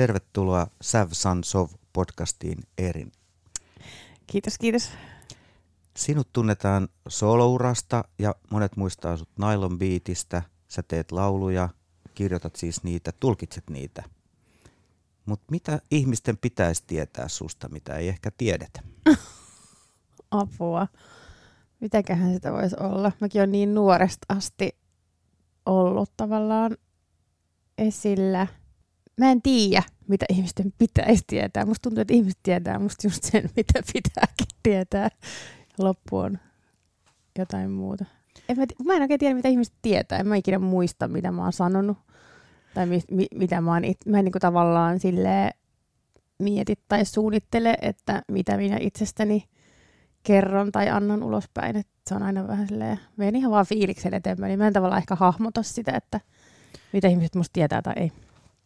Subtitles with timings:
[0.00, 3.12] Tervetuloa Sav San Sov podcastiin Erin.
[4.26, 4.90] Kiitos, kiitos.
[5.96, 10.42] Sinut tunnetaan solourasta ja monet muistaa sut Nylon Beatistä.
[10.68, 11.68] Sä teet lauluja,
[12.14, 14.02] kirjoitat siis niitä, tulkitset niitä.
[15.26, 18.82] Mutta mitä ihmisten pitäisi tietää susta, mitä ei ehkä tiedetä?
[20.30, 20.86] Apua.
[21.80, 23.12] Mitäköhän sitä voisi olla?
[23.20, 24.76] Mäkin olen niin nuoresta asti
[25.66, 26.76] ollut tavallaan
[27.78, 28.46] esillä.
[29.18, 31.66] Mä en tiedä, mitä ihmisten pitäisi tietää.
[31.66, 35.08] Musta tuntuu, että ihmiset tietää musta just sen, mitä pitääkin tietää.
[35.78, 36.38] Loppu on
[37.38, 38.04] jotain muuta.
[38.48, 40.18] En mä, mä en oikein tiedä, mitä ihmiset tietää.
[40.18, 41.98] En mä ikinä muista, mitä mä oon sanonut.
[42.74, 45.50] Tai mi, mi, mitä mä oon it, Mä en niin tavallaan sille
[46.38, 49.44] mieti tai suunnittele, että mitä minä itsestäni
[50.22, 51.76] kerron tai annan ulospäin.
[51.76, 55.00] Et se on aina vähän silleen, menen ihan vaan fiiliksen eteenpäin, niin mä en tavallaan
[55.00, 56.20] ehkä hahmota sitä, että
[56.92, 58.12] mitä ihmiset musta tietää tai ei.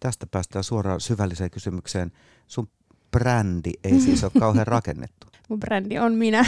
[0.01, 2.13] Tästä päästään suoraan syvälliseen kysymykseen.
[2.47, 2.69] Sun
[3.11, 5.27] brändi ei siis ole kauhean rakennettu.
[5.49, 6.45] Mun brändi on minä.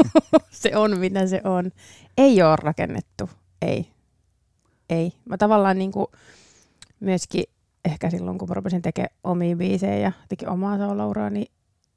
[0.50, 1.70] se on mitä se on.
[2.18, 3.30] Ei ole rakennettu.
[3.62, 3.92] Ei.
[4.90, 5.12] Ei.
[5.24, 6.10] Mä tavallaan niinku
[7.00, 7.44] myöskin
[7.84, 11.52] ehkä silloin, kun mä rupesin tekemään omia biisejä ja teki omaa soulouraa, niin,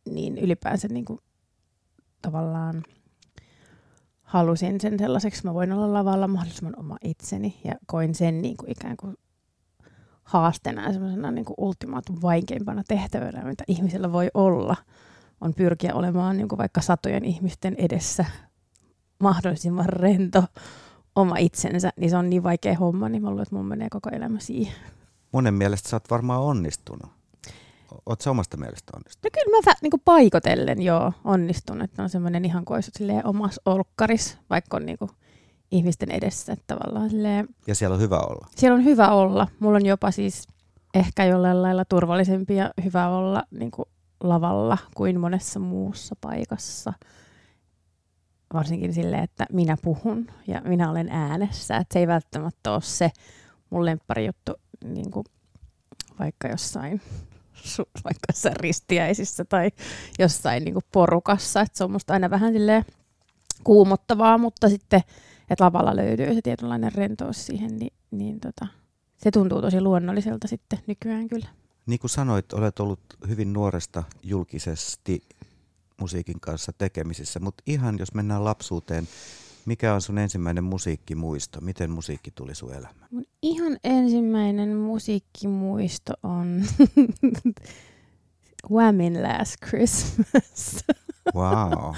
[0.10, 1.20] niin ylipäänsä niinku
[2.22, 2.84] tavallaan
[4.22, 8.72] halusin sen sellaiseksi, mä voin olla lavalla mahdollisimman oma itseni ja koin sen niin kuin
[8.72, 9.18] ikään kuin
[10.26, 14.76] haasteena ja semmoisena niin kuin ultimaatum vaikeimpana tehtävänä, mitä ihmisellä voi olla,
[15.42, 18.26] on pyrkiä olemaan niin kuin vaikka satojen ihmisten edessä
[19.20, 20.44] mahdollisimman rento
[21.16, 24.10] oma itsensä, niin se on niin vaikea homma, niin mä luulen, että mun menee koko
[24.10, 24.74] elämä siihen.
[25.32, 27.12] Monen mielestä sä oot varmaan onnistunut.
[28.06, 29.24] Oot sä omasta mielestä onnistunut?
[29.24, 32.82] No kyllä mä niin kuin paikotellen joo onnistun, että on semmoinen ihan kuin
[33.24, 35.12] omas olkkaris, vaikka on niin kuin
[35.72, 36.56] ihmisten edessä.
[36.68, 38.48] Tavallaan silleen, ja siellä on hyvä olla?
[38.56, 39.48] Siellä on hyvä olla.
[39.60, 40.48] Mulla on jopa siis
[40.94, 43.86] ehkä jollain lailla turvallisempi ja hyvä olla niin kuin
[44.24, 46.94] lavalla kuin monessa muussa paikassa.
[48.54, 51.78] Varsinkin silleen, että minä puhun ja minä olen äänessä.
[51.78, 53.12] Että se ei välttämättä ole se
[53.70, 53.86] mun
[54.26, 54.54] juttu
[54.84, 55.26] niin kuin
[56.20, 57.02] vaikka jossain
[58.06, 59.72] vaikka jossain ristiäisissä tai
[60.20, 61.62] jossain niin kuin porukassa.
[61.62, 62.86] Et se on musta aina vähän silleen
[63.64, 65.02] kuumottavaa, mutta sitten,
[65.50, 68.68] että lavalla löytyy se tietynlainen rentous siihen, niin, niin tota,
[69.18, 71.48] se tuntuu tosi luonnolliselta sitten nykyään kyllä.
[71.86, 75.22] Niin kuin sanoit, olet ollut hyvin nuoresta julkisesti
[76.02, 79.08] musiikin kanssa tekemisissä, mutta ihan jos mennään lapsuuteen,
[79.66, 81.62] mikä on sun ensimmäinen musiikkimuisto?
[81.62, 83.08] Miten musiikki tuli sun elämään?
[83.12, 86.64] Mun ihan ensimmäinen musiikkimuisto on
[88.72, 90.86] Whammin Last Christmas.
[91.36, 91.94] Wow.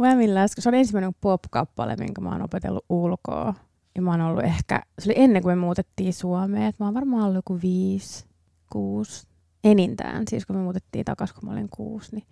[0.00, 3.54] Whammin Last Se on ensimmäinen pop-kappale, minkä mä oon opetellut ulkoa.
[3.94, 6.94] Ja mä oon ollut ehkä, se oli ennen kuin me muutettiin Suomeen, että mä oon
[6.94, 8.26] varmaan ollut joku viisi,
[8.72, 9.26] kuusi,
[9.64, 10.24] enintään.
[10.28, 12.26] Siis kun me muutettiin takaisin, kun mä olin kuusi, niin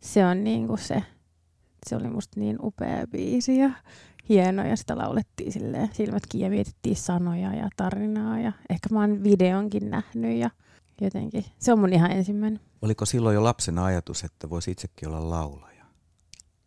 [0.00, 1.02] se on niin kuin se,
[1.86, 3.70] se oli musta niin upea biisi ja
[4.28, 9.24] hieno ja sitä laulettiin silleen silmätkin ja mietittiin sanoja ja tarinaa ja ehkä mä oon
[9.24, 10.50] videonkin nähnyt ja
[11.00, 11.44] jotenkin.
[11.58, 12.60] Se on mun ihan ensimmäinen.
[12.82, 15.73] Oliko silloin jo lapsena ajatus, että voisi itsekin olla laulaja?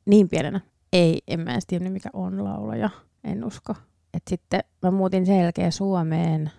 [0.07, 0.61] Niin pienenä.
[0.93, 2.89] Ei, en mä edes tiedä mikä on laulaja.
[3.23, 3.75] En usko.
[4.13, 6.51] Et sitten mä muutin sen jälkeen Suomeen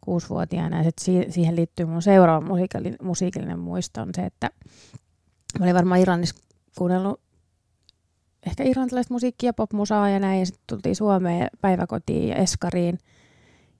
[0.00, 4.50] kuusivuotiaana ja si- siihen liittyy mun seuraava musiikillinen, musiikillinen muisto on se, että
[5.58, 6.34] mä olin varmaan Iranissa
[6.78, 7.20] kuunnellut
[8.46, 10.40] ehkä irlantilaista musiikkia, popmusaa ja näin.
[10.40, 12.98] Ja sitten tultiin Suomeen päiväkotiin ja Eskariin.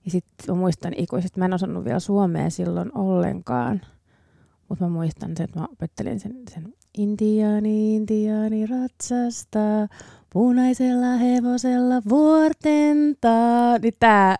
[0.05, 3.81] Ja sitten mä muistan ikuisesti, mä en osannut vielä suomea silloin ollenkaan.
[4.69, 9.59] Mutta mä muistan sen, että mä opettelin sen, sen Intiaani, intiaani ratsasta,
[10.29, 13.77] punaisella hevosella vuortentaa.
[13.77, 14.35] Niin tää,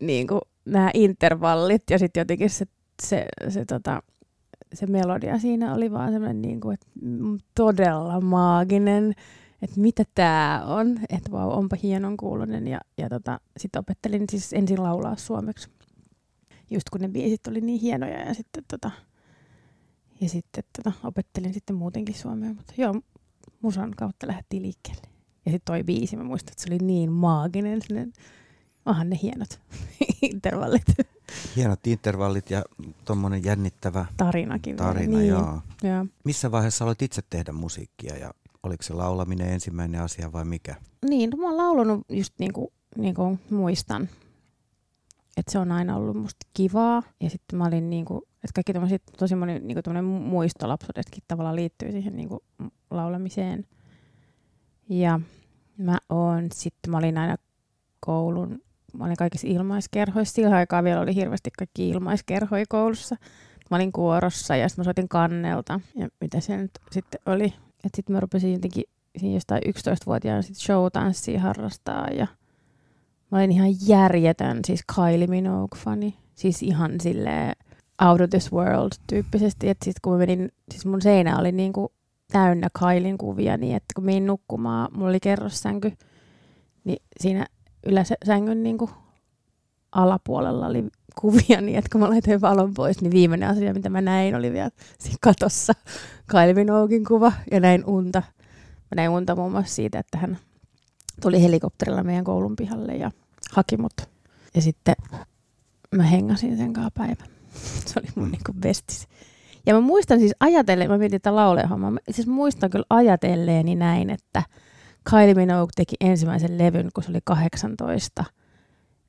[0.00, 2.64] niinku, nämä intervallit ja sitten jotenkin se,
[3.02, 4.02] se, se, se tota,
[4.74, 6.86] se melodia siinä oli vaan semmoinen niin kuin, että
[7.54, 9.14] todella maaginen
[9.62, 12.66] että mitä tämä on, että vau, onpa hienon kuulonen.
[12.66, 15.68] Ja, ja tota, sitten opettelin siis ensin laulaa suomeksi,
[16.70, 18.90] just kun ne biisit oli niin hienoja ja sitten tota,
[20.20, 23.00] ja sitten tota, opettelin sitten muutenkin suomea, mutta joo,
[23.60, 25.02] musan kautta lähdettiin liikkeelle.
[25.46, 28.12] Ja sitten toi biisi, mä muistan, että se oli niin maaginen, sellainen,
[28.86, 29.60] onhan ne hienot
[30.22, 30.86] intervallit.
[31.56, 32.62] Hienot intervallit ja
[33.04, 34.76] tuommoinen jännittävä tarinakin.
[34.76, 35.28] Tarina, niin.
[35.28, 35.60] joo.
[35.82, 36.06] joo.
[36.24, 38.30] Missä vaiheessa aloit itse tehdä musiikkia ja
[38.66, 40.74] Oliko se laulaminen ensimmäinen asia vai mikä?
[41.08, 44.08] Niin, no mä oon laulanut just niin kuin, niin kuin muistan.
[45.36, 47.02] Että se on aina ollut musta kivaa.
[47.20, 51.22] Ja sitten mä olin niin kuin, että kaikki tommoset, tosi moni niin kuin muisto lapsuudestakin
[51.28, 52.40] tavallaan liittyy siihen niin kuin
[52.90, 53.66] laulamiseen.
[54.88, 55.20] Ja
[55.78, 57.36] mä oon, sitten mä olin aina
[58.00, 58.62] koulun,
[58.96, 60.34] mä olin kaikissa ilmaiskerhoissa.
[60.34, 63.16] Sillä aikaa vielä oli hirveästi kaikki ilmaiskerhoja koulussa.
[63.70, 65.80] mä olin kuorossa ja sitten mä soitin kannelta.
[65.94, 67.54] Ja mitä se nyt sitten oli.
[67.84, 68.84] Että sitten mä rupesin jotenkin
[69.18, 72.26] siinä jostain 11-vuotiaana sit showtanssia harrastaa ja
[73.36, 76.14] mä olin ihan järjetön, siis Kylie Minogue-fani.
[76.34, 77.56] Siis ihan silleen
[78.08, 81.92] out of this world tyyppisesti, että sitten kun mä menin, siis mun seinä oli niinku
[82.32, 85.92] täynnä Kailin kuvia, niin että kun menin nukkumaan, mulla oli kerrossänky,
[86.84, 87.46] niin siinä
[87.86, 88.90] yläsängyn niinku
[89.92, 90.84] alapuolella oli
[91.20, 94.52] kuvia, niin että kun mä laitoin valon pois, niin viimeinen asia, mitä mä näin, oli
[94.52, 95.72] vielä siinä katossa
[96.26, 98.22] Kylie Minoguein kuva ja näin unta.
[98.76, 100.38] Mä näin unta muun muassa siitä, että hän
[101.20, 103.10] tuli helikopterilla meidän koulun pihalle ja
[103.52, 103.92] haki mut.
[104.54, 104.94] Ja sitten
[105.94, 107.28] mä hengasin sen kanssa päivän.
[107.86, 108.30] Se oli mun mm.
[108.30, 109.08] niinku bestis.
[109.66, 114.10] Ja mä muistan siis ajatellen, mä mietin tätä laulehommaa, mä siis muistan kyllä ajatelleeni näin,
[114.10, 114.42] että
[115.10, 118.24] Kylie Minogue teki ensimmäisen levyn, kun se oli 18,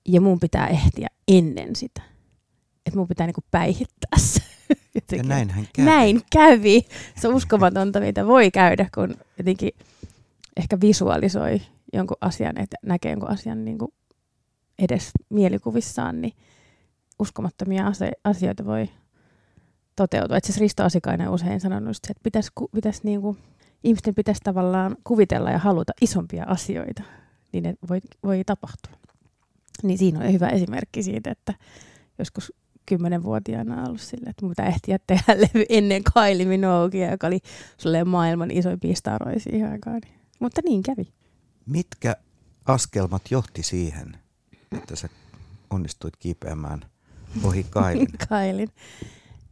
[0.07, 2.01] ja mun pitää ehtiä ennen sitä.
[2.85, 4.41] Että mun pitää niinku päihittää se.
[5.11, 5.85] Ja näin hän kävi.
[5.85, 6.85] Näin kävi.
[7.15, 9.71] Se on uskomatonta, mitä voi käydä, kun jotenkin
[10.57, 11.61] ehkä visualisoi
[11.93, 13.91] jonkun asian, että näkee jonkun asian niin kuin
[14.79, 16.33] edes mielikuvissaan, niin
[17.19, 17.91] uskomattomia
[18.23, 18.89] asioita voi
[19.95, 20.37] toteutua.
[20.37, 23.37] Itse asiassa Risto Asikainen usein sanonut, että pitäisi, pitäisi niin kuin,
[23.83, 27.03] ihmisten pitäisi tavallaan kuvitella ja haluta isompia asioita,
[27.53, 28.93] niin ne voi, voi tapahtua.
[29.83, 31.53] Niin siinä on hyvä esimerkki siitä, että
[32.19, 32.53] joskus
[32.85, 37.39] kymmenenvuotiaana ollut silleen, että mun pitää ehtiä tehdä levy ennen Kylie Minoguea, joka oli
[38.05, 40.01] maailman isoimpia staroja siihen aikaan.
[40.39, 41.13] Mutta niin kävi.
[41.65, 42.15] Mitkä
[42.65, 44.17] askelmat johti siihen,
[44.71, 45.09] että sä
[45.69, 46.81] onnistuit kiipeämään
[47.43, 48.07] ohi Kailin?
[48.29, 48.69] Kailin.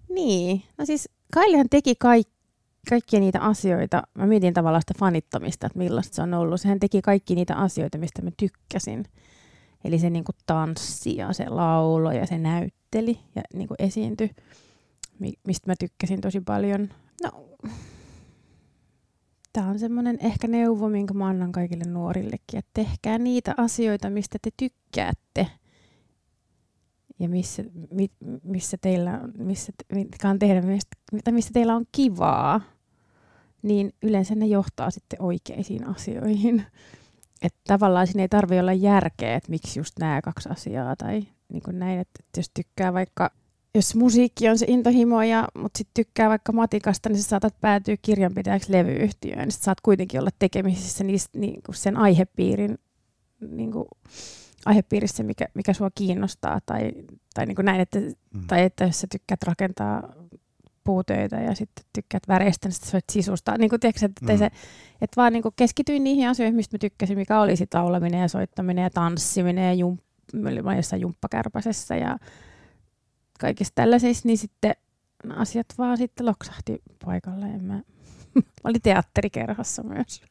[0.10, 2.36] Niin, no siis Kailihan teki kaikki
[2.90, 6.62] kaikkia niitä asioita, mä mietin tavallaan sitä fanittamista, että millaista se on ollut.
[6.62, 9.06] Sehän teki kaikki niitä asioita, mistä mä tykkäsin.
[9.84, 14.30] Eli se niinku tanssi ja se laulo ja se näytteli ja niinku esiintyi,
[15.20, 16.90] mistä mä tykkäsin tosi paljon.
[17.24, 17.30] No,
[19.56, 24.38] tämä on semmoinen ehkä neuvo, minkä mä annan kaikille nuorillekin, että tehkää niitä asioita, mistä
[24.42, 25.48] te tykkäätte
[27.20, 28.08] ja missä, mi,
[28.44, 32.62] missä teillä missä, mitkä on tehdä, mistä, missä teillä on kivaa,
[33.62, 36.66] niin yleensä ne johtaa sitten oikeisiin asioihin.
[37.42, 41.64] Että tavallaan siinä ei tarvitse olla järkeä, että miksi just nämä kaksi asiaa tai niin
[41.64, 43.32] kuin näin, että jos tykkää vaikka
[43.76, 47.96] jos musiikki on se intohimo, ja, mutta sitten tykkää vaikka matikasta, niin sä saatat päätyä
[48.02, 52.78] kirjanpitäjäksi levyyhtiöön, niin saat kuitenkin olla tekemisissä niistä, niin kuin sen aihepiirin,
[53.50, 53.86] niin kuin,
[54.66, 56.92] aihepiirissä, mikä, mikä sua kiinnostaa, tai,
[57.34, 58.48] tai niin kuin näin, että, mm.
[58.48, 60.14] tai että jos sä tykkäät rakentaa
[60.84, 63.58] puutöitä ja sitten tykkäät väreistä, niin sitten sä sisusta.
[63.58, 64.38] Niin kuin, tiedätkö, että, mm.
[64.38, 64.46] se,
[65.02, 68.28] että vaan niin kuin keskityin niihin asioihin, mistä mä tykkäsin, mikä oli sitten laulaminen ja
[68.28, 70.00] soittaminen ja tanssiminen ja jump,
[70.34, 72.18] mä olin jossain jumppakärpäsessä ja
[73.40, 74.76] kaikissa tällaisissa, niin sitten
[75.36, 77.46] asiat vaan sitten loksahti paikalle.
[77.46, 77.74] mä,
[78.36, 80.22] mä olin teatterikerhossa myös.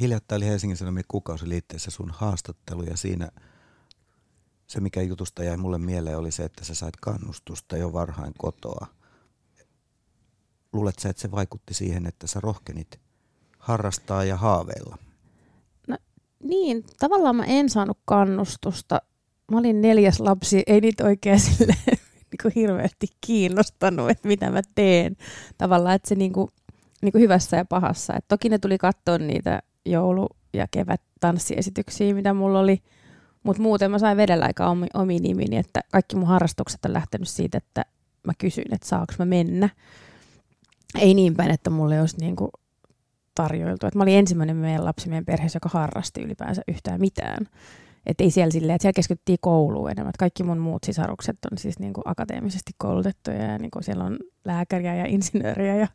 [0.00, 3.28] Hiljattain oli Helsingin Sanomien kuukausiliitteessä sun haastattelu ja siinä
[4.66, 8.86] se, mikä jutusta jäi mulle mieleen, oli se, että sä sait kannustusta jo varhain kotoa.
[10.72, 13.00] Luulet sä, että se vaikutti siihen, että sä rohkenit
[13.58, 14.98] harrastaa ja haaveilla?
[15.88, 15.98] No
[16.42, 19.02] niin, tavallaan mä en saanut kannustusta
[19.52, 24.60] mä olin neljäs lapsi, ei niitä oikein sille niin kuin hirveästi kiinnostanut, että mitä mä
[24.74, 25.16] teen.
[25.58, 26.48] Tavallaan, että se niin kuin,
[27.02, 28.14] niin kuin hyvässä ja pahassa.
[28.16, 32.82] Et toki ne tuli katsoa niitä joulu- ja kevät tanssiesityksiä, mitä mulla oli.
[33.42, 37.28] Mutta muuten mä sain vedellä aika omi, omi nimini, että kaikki mun harrastukset on lähtenyt
[37.28, 37.84] siitä, että
[38.26, 39.68] mä kysyin, että saako mä mennä.
[40.98, 42.50] Ei niin päin, että mulle olisi niin kuin
[43.34, 43.86] tarjoiltu.
[43.86, 47.46] Et mä olin ensimmäinen meidän lapsi meidän perheessä, joka harrasti ylipäänsä yhtään mitään.
[48.08, 50.10] Että ei siellä silleen, että siellä keskityttiin kouluun enemmän.
[50.10, 54.04] Että kaikki mun muut sisarukset on siis niin kuin akateemisesti koulutettuja ja niin kuin siellä
[54.04, 55.86] on lääkäriä ja insinööriä ja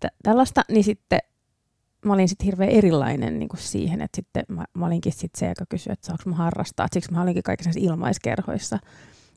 [0.00, 0.62] t- tällaista.
[0.68, 1.18] Niin sitten
[2.04, 5.48] mä olin sitten hirveän erilainen niin kuin siihen, että sitten mä, mä olinkin sitten se,
[5.48, 6.86] joka kysyi, että saanko mä harrastaa.
[6.86, 8.78] Et siksi mä olinkin kaikissa ilmaiskerhoissa,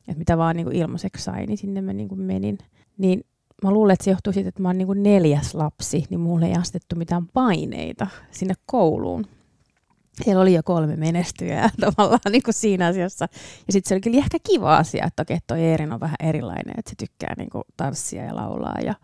[0.08, 2.58] että mitä vaan niin kuin ilmaiseksi sai, niin sinne mä niin kuin menin.
[2.98, 3.26] Niin
[3.64, 6.46] mä luulen, että se johtuu siitä, että mä oon niin kuin neljäs lapsi, niin mulle
[6.46, 9.26] ei astettu mitään paineita sinne kouluun
[10.24, 13.28] siellä oli jo kolme menestyjää tavallaan niin kuin siinä asiassa.
[13.68, 16.76] Ja sitten se oli kyllä ehkä kiva asia, että okei, toi Eerin on vähän erilainen,
[16.78, 18.96] että se tykkää niin kuin tanssia ja laulaa ja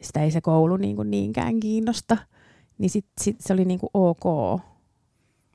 [0.00, 2.16] sitä ei se koulu niin kuin niinkään kiinnosta.
[2.78, 4.60] Niin sitten sit se oli niin kuin ok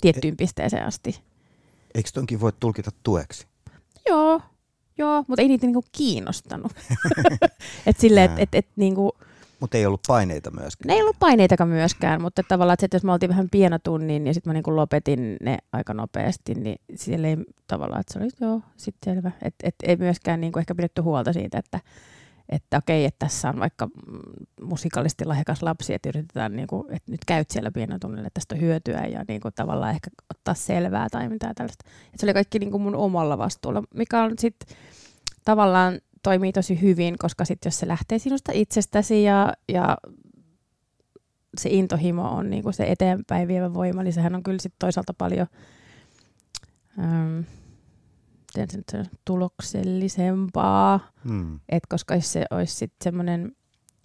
[0.01, 1.21] tiettyyn e- pisteeseen asti.
[1.95, 3.47] Eikö tonkin voi tulkita tueksi?
[4.09, 4.41] Joo,
[4.97, 6.71] joo, mutta ei niitä niinku kiinnostanut.
[7.87, 9.11] et sille, että et, et, niinku,
[9.59, 10.87] Mutta ei ollut paineita myöskään.
[10.87, 14.33] Ne ei ollut paineitakaan myöskään, mutta tavallaan, että, että jos me oltiin vähän pienotunnin ja
[14.33, 18.61] sitten mä niin lopetin ne aika nopeasti, niin siellä ei tavallaan, että se oli joo,
[18.77, 19.31] sitten selvä.
[19.41, 21.79] Että et, ei myöskään niin kuin ehkä pidetty huolta siitä, että,
[22.49, 23.87] että okei, että tässä on vaikka
[24.61, 29.05] musikaalisesti lahjakas lapsi, että yritetään, niin kuin, että nyt käyt siellä pienotunnilla, että tästä hyötyä
[29.05, 31.85] ja niin kuin, tavallaan ehkä ottaa selvää tai mitään tällaista.
[32.05, 34.77] Että se oli kaikki niin kuin mun omalla vastuulla, mikä on sitten
[35.45, 39.97] tavallaan toimii tosi hyvin, koska sitten jos se lähtee sinusta itsestäsi ja, ja
[41.57, 45.13] se intohimo on niin kuin se eteenpäin vievä voima, niin sehän on kyllä sitten toisaalta
[45.13, 45.47] paljon
[46.99, 47.39] ähm,
[48.55, 48.83] sen
[49.25, 50.99] tuloksellisempaa.
[51.27, 51.59] Hmm.
[51.69, 53.51] Et koska jos se olisi sitten semmoinen,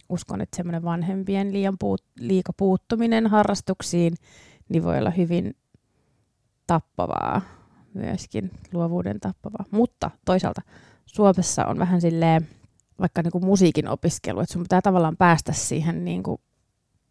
[0.09, 4.13] uskon, että semmoinen vanhempien liian puut, liika puuttuminen harrastuksiin,
[4.69, 5.55] niin voi olla hyvin
[6.67, 7.41] tappavaa
[7.93, 9.65] myöskin, luovuuden tappavaa.
[9.71, 10.61] Mutta toisaalta
[11.11, 12.47] Suomessa on vähän silleen,
[12.99, 16.41] vaikka niin kuin musiikin opiskelu, että sun pitää tavallaan päästä siihen niin kuin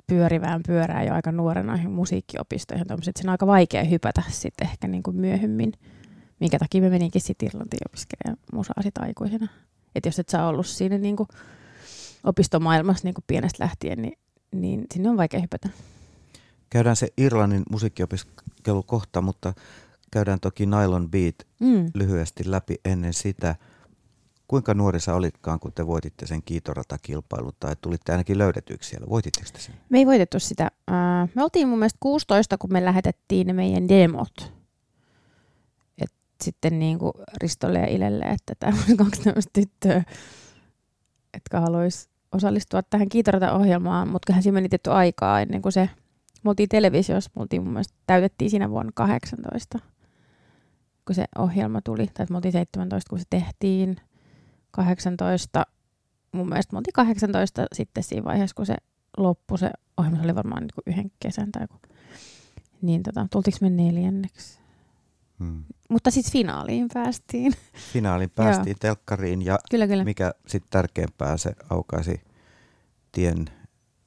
[0.06, 2.82] pyörivään pyörään jo aika nuorena musiikkiopistoihin.
[2.92, 5.72] Että se on aika vaikea hypätä sitten ehkä niin kuin myöhemmin,
[6.40, 9.48] minkä takia me meninkin sitten Irlantiin opiskelemaan musaa sit aikuisena.
[9.94, 11.28] Että jos et sä ollut siinä niin kuin
[12.24, 14.18] opistomaailmassa niin kuin pienestä lähtien, niin,
[14.52, 15.68] niin sinne on vaikea hypätä.
[16.70, 19.52] Käydään se Irlannin musiikkiopiskelu kohta, mutta
[20.10, 21.90] käydään toki Nylon Beat mm.
[21.94, 23.54] lyhyesti läpi ennen sitä–
[24.50, 29.06] Kuinka nuori sä olitkaan, kun te voititte sen kiitoratakilpailun, tai tulitte ainakin löydetyksi siellä?
[29.08, 29.74] Voititteko te sen?
[29.88, 30.70] Me ei voitettu sitä.
[31.34, 34.52] Me oltiin mun mielestä 16, kun me lähetettiin ne meidän demot.
[36.02, 40.04] Et sitten niin kuin Ristolle ja Ilelle, että tämä on kaksi tämmöistä tyttöä,
[41.34, 45.90] jotka haluaisi osallistua tähän kiitorata-ohjelmaan, mutta kyllähän siinä meni tietty aikaa ennen kuin se,
[46.44, 49.78] me oltiin televisiossa, me oltiin mun mielestä, täytettiin siinä vuonna 18,
[51.06, 53.96] kun se ohjelma tuli, tai me oltiin 17, kun se tehtiin–
[54.70, 55.66] 18,
[56.32, 58.76] mun mielestä oltiin 18 sitten siinä vaiheessa, kun se
[59.16, 61.80] loppui se ohjelma, se oli varmaan niin kuin yhden kesän tai kun,
[62.82, 64.60] niin tota, tultiinko me neljänneksi?
[65.38, 65.64] Hmm.
[65.88, 67.52] Mutta sitten finaaliin päästiin.
[67.92, 70.04] Finaaliin päästiin telkkariin ja kyllä, kyllä.
[70.04, 72.20] mikä sitten tärkeämpää, se aukaisi
[73.12, 73.44] tien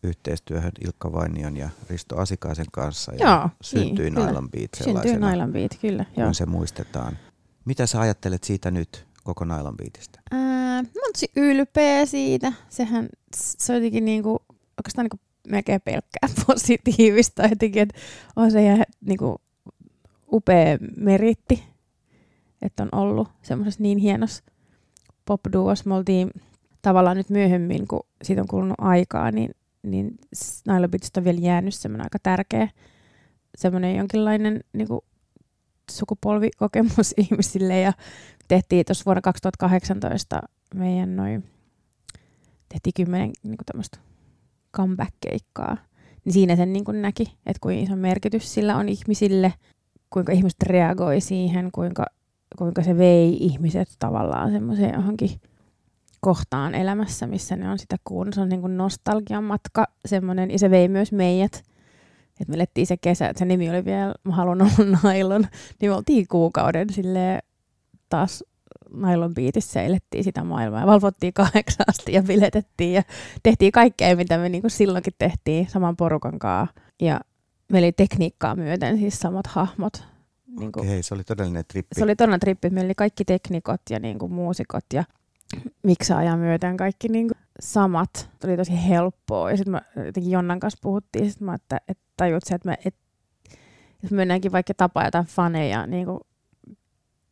[0.04, 5.30] yhteistyöhön Ilkka Vainion ja Risto Asikaisen kanssa ja joo, syntyi niin, Nailan Beat sellaisena, syntyi
[5.30, 6.26] Nailan Beat, kyllä, joo.
[6.28, 7.18] kun se muistetaan.
[7.66, 9.08] Mitä sä ajattelet siitä nyt?
[9.24, 10.20] Koko Nailan biitistä?
[10.32, 12.54] Ää, mä oon tosi ylpeä siitä.
[12.70, 14.40] Sehän se on jotenkin niinku,
[14.78, 18.00] oikeastaan niinku melkein pelkkää positiivista jotenkin, että
[18.36, 19.42] on se ihan niinku
[20.32, 21.64] upea meritti,
[22.62, 24.44] että on ollut semmoisessa niin hienossa
[25.26, 25.42] pop
[25.86, 26.32] Me oltiin
[26.82, 30.18] tavallaan nyt myöhemmin, kun siitä on kulunut aikaa, niin, niin
[30.68, 32.68] Naila Beatista on vielä jäänyt semmoinen aika tärkeä
[33.58, 35.02] semmoinen jonkinlainen niin kuin
[35.92, 37.94] sukupolvikokemus ihmisille ja
[38.48, 40.42] tehtiin tuossa vuonna 2018
[40.76, 41.44] meidän noin,
[42.70, 43.98] tehtiin kymmenen niin tämmöistä
[44.76, 45.78] comeback-keikkaa.
[46.26, 49.54] Niin siinä sen niin näki, että kuinka iso merkitys sillä on ihmisille,
[50.10, 52.06] kuinka ihmiset reagoi siihen, kuinka,
[52.58, 55.30] kuinka se vei ihmiset tavallaan semmoiseen johonkin
[56.24, 58.36] kohtaan elämässä, missä ne on sitä kuunnut.
[58.36, 61.64] Se on niin kuin nostalgian matka semmoinen, ja se vei myös meidät.
[62.42, 65.48] Et me lettiin se kesä, että se nimi oli vielä, mä haluan olla nailon,
[65.82, 67.40] niin me oltiin kuukauden silleen
[68.10, 68.44] taas
[68.94, 73.04] nailon biitissä eilettiin sitä maailmaa ja valvottiin kahdeksasti ja biletettiin ja
[73.44, 76.76] tehtiin kaikkea, mitä me niinku silloinkin tehtiin saman porukan kanssa.
[77.02, 77.20] Ja
[77.72, 80.04] meillä oli tekniikkaa myöten siis samat hahmot.
[80.60, 81.96] Niin kuin, Okei, se oli todellinen trippi.
[81.96, 82.70] Se oli todellinen trippi.
[82.70, 85.04] Meillä oli kaikki teknikot ja niin kuin, muusikot ja
[85.84, 88.30] miksaajan myöten kaikki niin kuin, samat.
[88.42, 89.52] Tuli tosi helppoa.
[89.52, 92.96] Ja sitten jotenkin Jonnan kanssa puhuttiin, sit mä, että, että tajut se, että me, et,
[94.04, 96.20] jos me mennäänkin vaikka tapaa jotain faneja niin kuin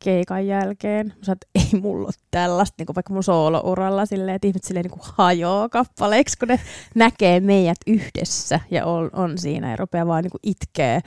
[0.04, 1.08] keikan jälkeen.
[1.08, 4.64] Mä sanoin, että ei mulla ole tällaista, niin kuin vaikka mun soolouralla, silleen, että ihmiset
[4.64, 6.60] silleen niin kuin hajoaa kappaleiksi, kun ne
[6.96, 11.00] näkee meidät yhdessä ja on, on siinä ja rupeaa vaan niin kuin itkee.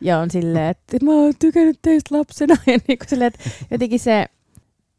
[0.00, 2.56] Ja on silleen, että mä oon tykännyt teistä lapsena.
[2.66, 4.26] Ja niin kuin silleen, että jotenkin se,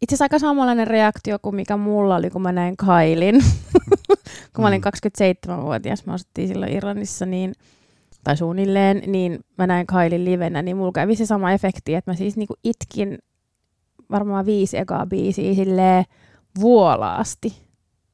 [0.01, 3.43] itse asiassa aika samanlainen reaktio kuin mikä mulla oli, kun mä näin Kailin.
[4.53, 6.09] kun mä olin 27-vuotias, mm.
[6.09, 7.53] mä asuttiin silloin Irlannissa, niin
[8.23, 12.15] tai suunnilleen, niin mä näin Kailin livenä, niin mulla kävi se sama efekti, että mä
[12.15, 13.17] siis niinku itkin
[14.11, 16.03] varmaan viisi ekaa biisiä silleen
[16.59, 17.53] vuolaasti.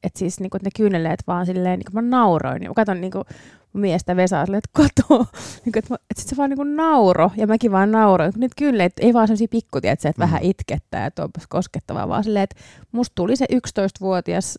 [0.02, 2.62] Että siis niinku, et ne kyyneleet vaan silleen, niinku mä nauroin.
[2.62, 3.24] Mä katson niinku
[3.72, 5.26] mun miestä Vesaa silleen, että kato.
[5.64, 7.30] niinku, että et sit se vaan niinku nauro.
[7.36, 8.32] Ja mäkin vaan nauroin.
[8.36, 10.18] Niitä kyyneleet ei vaan sellaisia pikkutia, että mm.
[10.18, 12.08] vähän itkettää, että onpas koskettavaa.
[12.08, 12.56] Vaan silleen, että
[12.92, 14.58] musta tuli se 11-vuotias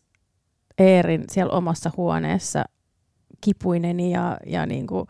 [0.77, 2.63] Eerin siellä omassa huoneessa
[3.41, 5.08] kipuinen ja, ja niinku,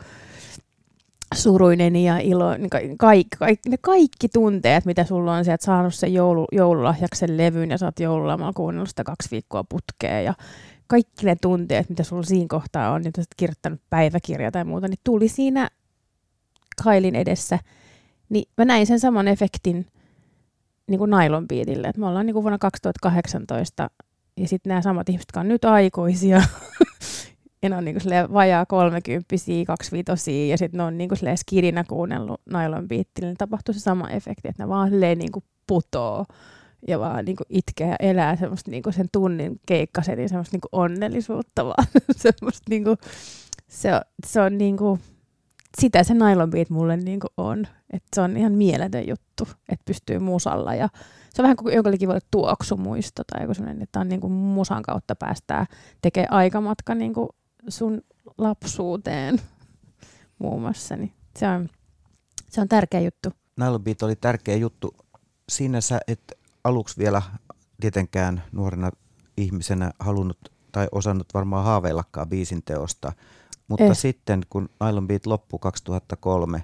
[1.35, 6.13] suruinen ja ilo, niin kaikki, kaikki, ne kaikki tunteet, mitä sulla on sieltä saanut sen
[6.13, 10.33] joulu, joululahjaksen levyn ja sä oot joululomalla kuunnellut sitä kaksi viikkoa putkeen ja
[10.87, 14.99] kaikki ne tunteet, mitä sulla siinä kohtaa on, niin sä kirjoittanut päiväkirja tai muuta, niin
[15.03, 15.69] tuli siinä
[16.83, 17.59] Kailin edessä.
[18.29, 19.87] Niin mä näin sen saman efektin
[20.87, 21.87] niin kuin Nylon Beatille.
[21.87, 23.89] että me ollaan niin kuin vuonna 2018
[24.37, 26.41] ja sitten nämä samat ihmiset, jotka on nyt aikuisia,
[27.63, 31.83] ja ne on niin kuin vajaa kolmekymppisiä, kaksivitosia, ja sitten ne on niin kuin skidinä
[31.83, 36.25] kuunnellut Nylon Beatille, niin tapahtui se sama efekti, että ne vaan niin kuin putoo
[36.87, 40.61] ja vaan niin kuin itkee ja elää semmoista niin kuin sen tunnin keikkasetin semmoista niin
[40.61, 41.87] kuin onnellisuutta vaan.
[42.15, 42.97] semmoista niin kuin,
[43.67, 44.99] se, on, se on niin kuin,
[45.77, 47.67] sitä se nylon beat mulle niin kuin on.
[47.93, 50.89] Et se on ihan mieletön juttu, että pystyy musalla ja
[51.33, 54.83] se on vähän kuin jonkinlainen voi tuoksumuisto tai joku sellainen, että on niin kuin musan
[54.83, 55.65] kautta päästää
[56.01, 57.29] tekee aikamatka niin kuin
[57.67, 58.01] sun
[58.37, 59.41] lapsuuteen
[60.39, 60.95] muun muassa.
[60.95, 61.69] Niin se, on,
[62.49, 63.29] se on tärkeä juttu.
[63.57, 64.95] Nylon Beat oli tärkeä juttu.
[65.49, 67.21] Siinä sä et aluksi vielä
[67.81, 68.91] tietenkään nuorena
[69.37, 70.37] ihmisenä halunnut
[70.71, 73.13] tai osannut varmaan haaveillakaan biisin teosta,
[73.67, 73.97] mutta eh.
[73.97, 76.63] sitten kun Nylon Beat loppui 2003,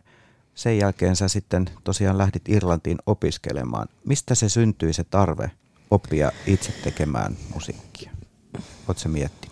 [0.55, 3.87] sen jälkeen sä sitten tosiaan lähdit Irlantiin opiskelemaan.
[4.05, 5.51] Mistä se syntyi se tarve
[5.91, 8.11] oppia itse tekemään musiikkia?
[8.87, 9.44] Oletko se miettinyt?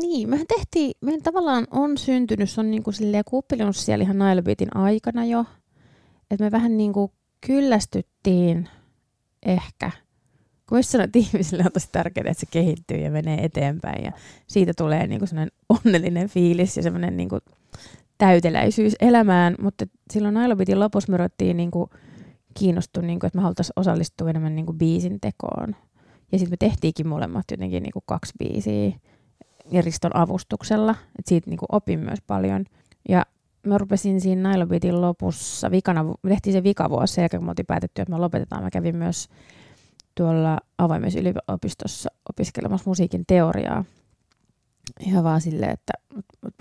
[0.00, 4.18] Niin, mehän tehtiin, meidän tavallaan on syntynyt, se on niin kuin silleen kuppelinut siellä ihan
[4.18, 5.44] Nylon Beatin aikana jo,
[6.30, 7.12] että me vähän niin kuin
[7.46, 8.68] kyllästyttiin
[9.42, 9.90] ehkä.
[10.68, 14.12] Kun sanoin, että ihmisille on tosi tärkeää, että se kehittyy ja menee eteenpäin ja
[14.46, 17.40] siitä tulee niin kuin sellainen onnellinen fiilis ja semmoinen niin kuin
[18.18, 21.90] täyteläisyys elämään, mutta silloin Nailobitin lopussa me ruvettiin niin kuin
[22.58, 25.76] kiinnostua, niin kuin, että me haluttaisiin osallistua enemmän niin kuin biisin tekoon.
[26.32, 28.92] Ja sitten me tehtiinkin molemmat jotenkin niin kuin kaksi biisiä
[29.70, 32.64] ja Riston avustuksella, että siitä niin kuin opin myös paljon.
[33.08, 33.26] Ja
[33.66, 37.66] mä rupesin siinä Nailobitin lopussa, vikana, me tehtiin se vikavuosi sen jälkeen, kun me oltiin
[37.66, 38.62] päätetty, että me lopetetaan.
[38.62, 39.28] Mä kävin myös
[40.14, 43.84] tuolla avoimessa yliopistossa opiskelemassa musiikin teoriaa.
[45.00, 45.92] Ihan vaan silleen, että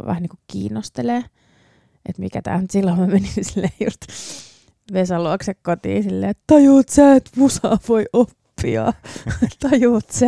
[0.06, 1.24] vähän niin kuin kiinnostelee,
[2.10, 4.02] että mikä tämä nyt silloin mä menin silleen just
[4.94, 8.47] Vesan luokse kotiin silleen, että tajuut sä, että musaa voi oppia.
[9.70, 10.28] tajuut sä,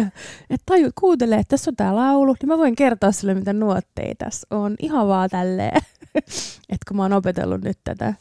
[0.49, 4.15] että tajuut, kuuntele, että tässä on tää laulu, niin mä voin kertoa sulle, mitä nuotteja
[4.15, 4.75] tässä on.
[4.79, 5.81] Ihan vaan tälleen.
[6.69, 8.13] että kun mä oon opetellut nyt tätä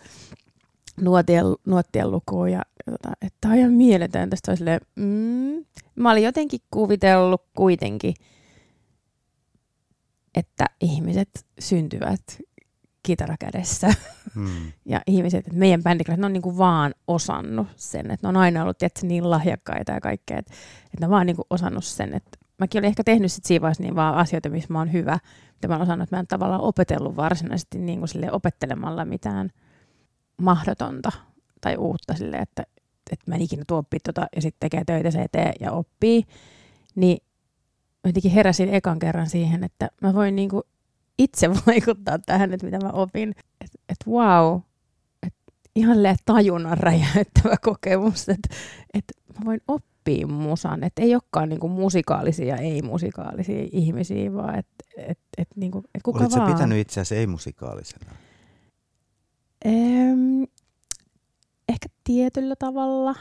[1.00, 4.30] nuotien, nuottien lukua ja tota, että tämä on ihan mieletön.
[4.30, 5.64] Tästä silleen, mm.
[5.94, 8.14] Mä olin jotenkin kuvitellut kuitenkin,
[10.34, 12.22] että ihmiset syntyvät
[13.08, 13.94] kitarakädessä.
[14.34, 14.72] Hmm.
[14.92, 18.62] ja ihmiset, että meidän bändiklaiset, ne on niinku vaan osannut sen, että ne on aina
[18.62, 20.52] ollut tietysti, niin lahjakkaita ja kaikkea, että,
[20.84, 22.14] että ne on vaan niinku osannut sen.
[22.14, 25.18] Että mäkin olin ehkä tehnyt sit siinä vaiheessa niin vaan asioita, missä mä oon hyvä,
[25.54, 29.50] mitä mä oon osannut, että mä en tavallaan opetellut varsinaisesti niin kuin sille opettelemalla mitään
[30.42, 31.12] mahdotonta
[31.60, 32.62] tai uutta sille, että,
[33.12, 36.24] että mä en ikinä tuo tota, ja sitten tekee töitä se eteen ja oppii,
[36.94, 37.18] niin
[38.04, 40.62] jotenkin heräsin ekan kerran siihen, että mä voin niin kuin
[41.18, 43.34] itse vaikuttaa tähän, että mitä mä opin.
[43.60, 44.60] Että et wow,
[45.26, 48.48] että ihan tajunnan räjäyttävä kokemus, että
[48.94, 49.04] et
[49.38, 55.18] mä voin oppia musan, että ei olekaan niinku musikaalisia ja ei-musikaalisia ihmisiä, vaan että et,
[55.38, 56.52] et, niinku, et kuka Olitko vaan.
[56.52, 58.10] pitänyt itse ei-musikaalisena?
[59.64, 60.42] Ehm,
[61.68, 63.14] ehkä tietyllä tavalla.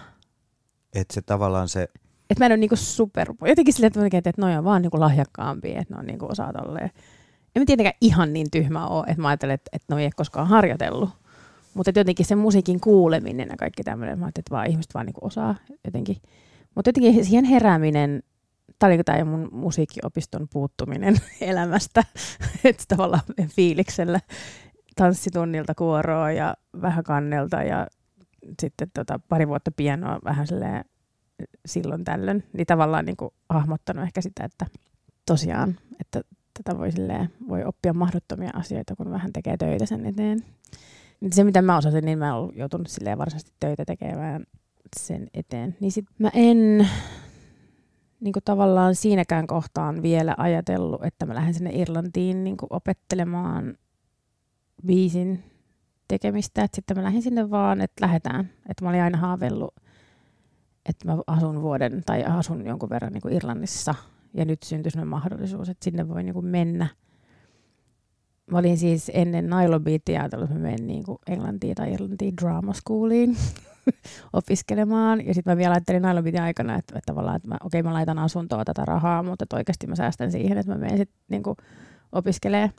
[0.94, 1.84] Että se tavallaan se...
[2.30, 3.34] Että mä en ole niinku super...
[3.46, 6.90] Jotenkin silleen, että, että noi on vaan niinku lahjakkaampia, että ne on niinku osaa tolleen.
[7.58, 11.10] En tietenkään ihan niin tyhmä ole, että mä ajattelen, että, että noi ei koskaan harjoitellut.
[11.74, 15.26] Mutta jotenkin se musiikin kuuleminen ja kaikki tämmöinen, mä ajattelin, että vaan ihmiset vaan niinku
[15.26, 16.17] osaa jotenkin.
[16.76, 18.24] Mutta jotenkin siihen herääminen,
[18.80, 22.04] tämä oli tämä mun musiikkiopiston puuttuminen elämästä,
[22.63, 24.20] että tavallaan fiiliksellä
[24.96, 27.88] tanssitunnilta kuoroa ja vähän kannelta ja
[28.62, 30.48] sitten tota, pari vuotta pienoa vähän
[31.65, 34.65] silloin tällöin, niin tavallaan niin kuin hahmottanut ehkä sitä, että
[35.26, 36.22] tosiaan, että
[36.63, 40.43] tätä voi, silleen, voi oppia mahdottomia asioita, kun vähän tekee töitä sen eteen.
[41.32, 44.43] Se, mitä mä osasin, niin mä olen joutunut silleen varsinaisesti töitä tekemään
[44.96, 45.78] sen eteen.
[45.80, 46.88] Niin sit mä en
[48.20, 53.78] niin kuin tavallaan siinäkään kohtaan vielä ajatellut, että mä lähden sinne Irlantiin niin kuin opettelemaan
[54.86, 55.43] biisin
[56.08, 56.63] tekemistä.
[56.63, 58.50] Et sitten mä lähdin sinne vaan, että lähdetään.
[58.70, 59.76] Että mä olin aina haaveillut,
[60.86, 63.96] että mä asun vuoden tai asun jonkun verran niin kuin Irlannissa.
[64.38, 66.88] Ja nyt syntyi sellainen mahdollisuus, että sinne voi niin kuin mennä.
[68.52, 72.38] Mä olin siis ennen Nylon Beatia ajatellut, että mä menen niin kuin Englantiin tai Irlantiin
[72.41, 73.38] drama schooliin
[74.34, 75.26] opiskelemaan.
[75.26, 78.19] Ja sitten mä vielä ajattelin Nylon Beatin aikana, että, että tavallaan, että okei, mä laitan
[78.19, 81.43] asuntoa tätä rahaa, mutta oikeasti mä säästän siihen, että mä menen sitten niin
[82.12, 82.73] opiskelemaan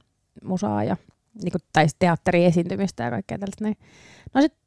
[0.45, 0.97] musaa ja
[1.43, 3.65] niin kuin, tai teatteriesiintymistä ja kaikkea tällaista.
[3.65, 3.77] Näin.
[4.35, 4.61] No sitten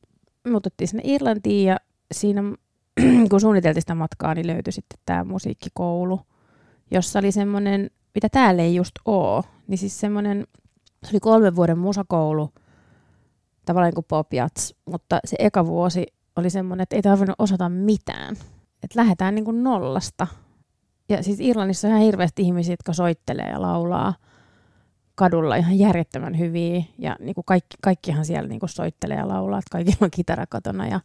[0.51, 1.77] muututtiin sinne Irlantiin ja
[2.12, 2.43] siinä
[3.30, 6.21] kun suunniteltiin sitä matkaa, niin löytyi sitten tämä musiikkikoulu.
[6.91, 10.47] Jossa oli semmoinen, mitä täällä ei just oo, niin siis semmoinen,
[11.04, 12.49] se oli kolmen vuoden musakoulu,
[13.65, 18.36] tavallaan kuin pop jats, mutta se eka vuosi oli semmoinen, että ei tarvinnut osata mitään.
[18.84, 20.27] Että lähdetään niin kuin nollasta.
[21.10, 24.13] Ja siis Irlannissa on ihan hirveästi ihmisiä, jotka soittelee ja laulaa
[25.15, 26.84] kadulla ihan järjettömän hyviä.
[26.97, 30.47] Ja niin kuin kaikki, kaikkihan siellä niin kuin soittelee ja laulaa, että kaikilla on kitara
[30.47, 30.88] kotona.
[30.88, 30.99] Ja,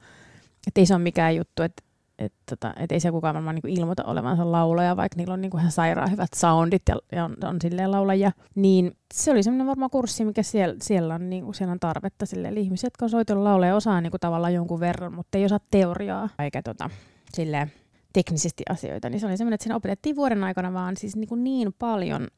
[0.67, 1.83] että ei se ole mikään juttu, että
[2.19, 5.59] et, tota, et ei se kukaan varmaan niinku ilmoita olevansa laulaja, vaikka niillä on niinku
[5.59, 8.33] ihan sairaan hyvät soundit ja, ja on, on silleen laulajia.
[8.55, 12.49] Niin se oli semmoinen varmaan kurssi, mikä siellä, siellä, on, niinku, siellä on tarvetta sille.
[12.49, 16.29] Eli ihmiset, jotka on soitellut lauleja, osaa niinku tavallaan jonkun verran, mutta ei osaa teoriaa
[16.39, 16.91] eikä tota,
[17.33, 17.73] silleen,
[18.13, 19.11] teknisesti asioita.
[19.11, 22.29] Niin se oli semmoinen, että siinä opetettiin vuoden aikana vaan siis niinku niin paljon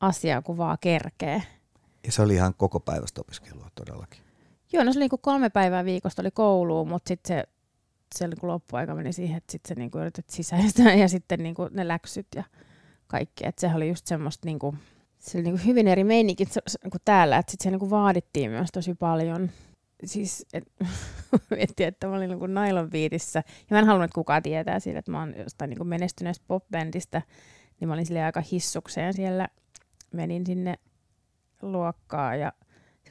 [0.00, 1.42] asiaa kuin vaan kerkee.
[2.06, 4.20] Ja se oli ihan koko päivästä opiskelua todellakin.
[4.72, 7.44] Joo, no se oli niinku kolme päivää viikosta oli kouluun, mutta sitten se
[8.14, 11.70] siellä niin loppuaika meni siihen, että sitten se niin kuin sisäistää ja sitten niin kuin
[11.72, 12.44] ne läksyt ja
[13.06, 13.46] kaikki.
[13.46, 14.78] Että sehän oli just semmoista niin kuin,
[15.18, 16.44] se oli niin kuin hyvin eri meininki
[16.82, 19.50] kuin täällä, että sitten se niin kuin vaadittiin myös tosi paljon.
[20.04, 20.64] Siis et,
[21.56, 24.80] miettii, että mä olin niin kuin Nylon Beatissä, ja mä en halunnut, että kukaan tietää
[24.80, 27.22] siitä, että mä oon jostain niin kuin menestyneestä popbändistä,
[27.80, 29.48] niin mä olin sille aika hissukseen siellä.
[30.12, 30.78] Menin sinne
[31.62, 32.52] luokkaan ja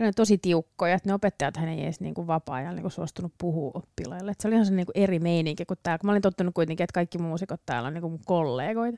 [0.07, 4.31] on tosi tiukkoja, että ne opettajat hän ei edes niinku vapaa-ajalla niinku suostunut puhua oppilaille.
[4.31, 5.99] Et se oli ihan se niinku eri meininki kuin täällä.
[6.03, 8.97] Mä olin tottunut kuitenkin, että kaikki muusikot täällä on niinku mun kollegoita.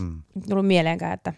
[0.00, 0.22] Mm.
[0.48, 1.32] Tullut mieleenkään, että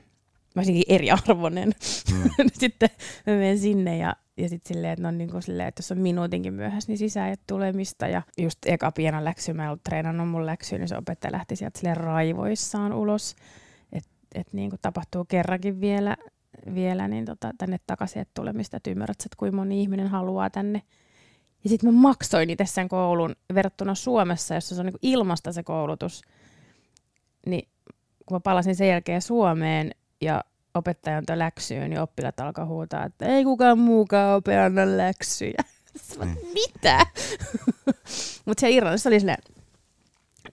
[0.56, 1.72] mä olisinkin eriarvoinen.
[2.12, 2.30] Mm.
[2.60, 2.88] sitten
[3.26, 6.54] mä menen sinne ja, ja sitten silleen, että, no niinku silleen, että jos on minuutinkin
[6.54, 8.08] myöhässä, niin sisään ei tulemista.
[8.08, 11.56] Ja just eka piena läksy, mä en ollut treenannut mun läksyä, niin se opettaja lähti
[11.56, 13.36] sieltä silleen raivoissaan ulos.
[13.92, 16.16] Että et niinku tapahtuu kerrankin vielä
[16.74, 20.82] vielä niin tota, tänne takaisin, että tulemista, että ymmärrät, että kuinka moni ihminen haluaa tänne.
[21.64, 25.62] Ja sitten mä maksoin itse sen koulun verrattuna Suomessa, jossa se on niin ilmasta se
[25.62, 26.22] koulutus.
[27.46, 27.68] Niin
[28.26, 29.90] kun mä palasin sen jälkeen Suomeen
[30.20, 35.62] ja opettaja antoi läksyyn, niin oppilaat alkaa huutaa, että ei kukaan muukaan ope anna läksyjä.
[36.24, 36.36] Mm.
[36.54, 37.06] Mitä?
[38.46, 39.42] Mutta se Irlannissa oli silleen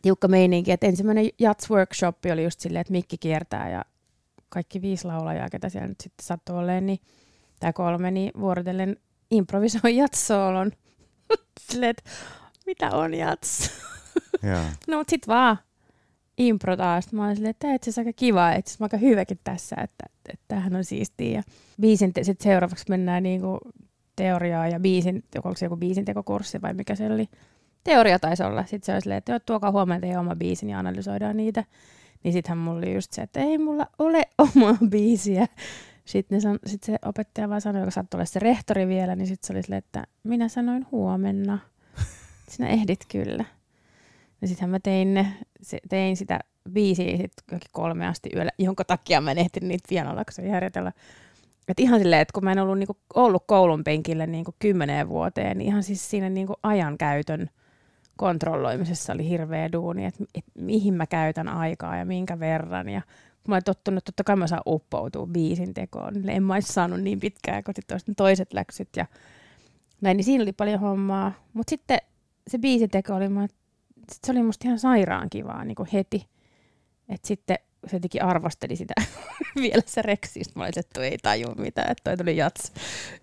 [0.02, 3.86] tiukka meininki, että ensimmäinen Jats Workshop oli just silleen, että mikki kiertää ja
[4.54, 7.00] kaikki viisi laulajaa, ketä siellä nyt sitten sattui olemaan, niin,
[7.60, 8.98] tai kolme, niin vuorotellen
[9.32, 10.72] improvisoi jatsoolon.
[11.72, 12.10] Silleen, että
[12.66, 13.72] mitä on jats?
[14.88, 15.58] no mutta sitten vaan
[16.38, 17.14] impro taas.
[17.14, 20.76] Mä olin silleen, että itse aika kiva, että mä aika hyväkin tässä, että, että tämähän
[20.76, 21.32] on siistiä.
[21.32, 21.44] Ja
[21.82, 23.60] biisin, te, sit seuraavaksi mennään niinku
[24.16, 27.30] teoriaa ja biisin, onko se joku biisintekokurssi vai mikä se oli.
[27.84, 28.62] Teoria taisi olla.
[28.66, 31.64] Sitten se oli silleen, että tuokaa huomenna teidän oma biisin ja analysoidaan niitä.
[32.24, 34.24] Niin sittenhän mulla oli just se, että ei mulla ole
[34.56, 35.48] omaa biisiä.
[36.06, 39.48] Sitten san, sit se opettaja vaan sanoi, joka saattoi olla se rehtori vielä, niin sitten
[39.48, 41.60] se oli silleen, että minä sanoin huomenna.
[42.50, 43.46] Sinä ehdit kyllä.
[44.42, 45.34] Ja sittenhän mä tein, ne,
[45.90, 46.40] tein sitä
[46.74, 47.34] biisiä sit
[47.72, 50.92] kolme asti yöllä, jonka takia mä en ehtinyt niitä pianolaksoja harjoitella.
[51.68, 55.58] Et ihan silleen, että kun mä en ollut niinku ollut koulun penkillä niinku kymmeneen vuoteen,
[55.58, 57.50] niin ihan siis siinä niinku ajankäytön–
[58.18, 62.90] kontrolloimisessa oli hirveä duuni, että et, mihin mä käytän aikaa ja minkä verran.
[62.90, 63.02] Ja
[63.48, 66.74] mä olen tottunut, että totta kai mä saan uppoutua biisin tekoon, niin en mä olisi
[66.74, 67.74] saanut niin pitkään kun
[68.18, 69.06] toiset läksyt ja
[70.02, 71.32] näin, niin siinä oli paljon hommaa.
[71.54, 71.98] Mutta sitten
[72.48, 73.26] se biisiteko oli,
[74.12, 76.28] sit se oli musta ihan sairaan kivaa niin kuin heti.
[77.10, 78.94] Että sitten se jotenkin arvosteli sitä
[79.62, 80.54] vielä se reksistä.
[80.56, 82.74] Mä olin, että ei taju mitään, että toi tuli jats,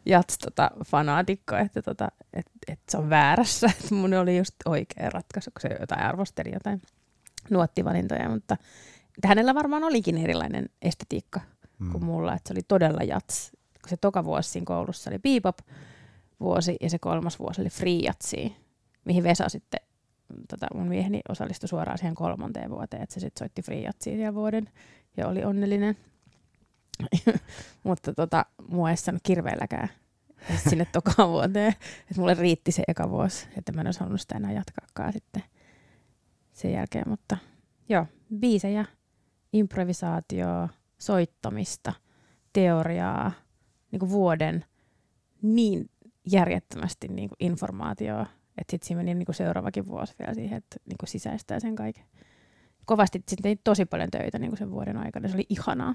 [0.07, 3.67] jats tota, fanaatikko, että tota, et, et se on väärässä.
[3.81, 6.83] Että mun oli just oikea ratkaisu, kun se jotain arvosteli jotain
[7.51, 8.57] nuottivalintoja, mutta
[9.25, 11.41] hänellä varmaan olikin erilainen estetiikka
[11.79, 11.93] mm.
[11.93, 13.51] kuin mulla, että se oli todella jats.
[13.83, 15.59] Kun se toka vuosi siinä koulussa oli bebop
[16.41, 18.57] vuosi ja se kolmas vuosi oli free jatsi,
[19.05, 19.81] mihin Vesa sitten
[20.49, 24.71] tota, mun mieheni osallistui suoraan siihen kolmanteen vuoteen, että se sitten soitti friatsia siellä vuoden
[25.17, 25.97] ja oli onnellinen.
[27.85, 29.89] Mutta tota, mua ei saanut kirveelläkään
[30.69, 31.75] sinne tokaan vuoteen.
[32.11, 35.43] Et mulle riitti se eka vuosi, että mä en olisi halunnut sitä enää jatkaakaan sitten
[36.53, 37.09] sen jälkeen.
[37.09, 37.37] Mutta
[37.89, 38.07] joo,
[38.39, 38.85] biisejä,
[39.53, 41.93] improvisaatioa, soittamista,
[42.53, 43.33] teoriaa,
[43.93, 44.65] niin kuin vuoden
[45.43, 45.91] niin
[46.33, 48.27] järjettömästi niin kuin informaatioa
[48.59, 51.77] että sitten siinä meni niin kuin seuraavakin vuosi vielä siihen, että niin kuin sisäistää sen
[51.77, 52.05] kaiken.
[52.85, 55.29] Kovasti sitten tein tosi paljon töitä niin kuin sen vuoden aikana.
[55.29, 55.95] Se oli ihanaa.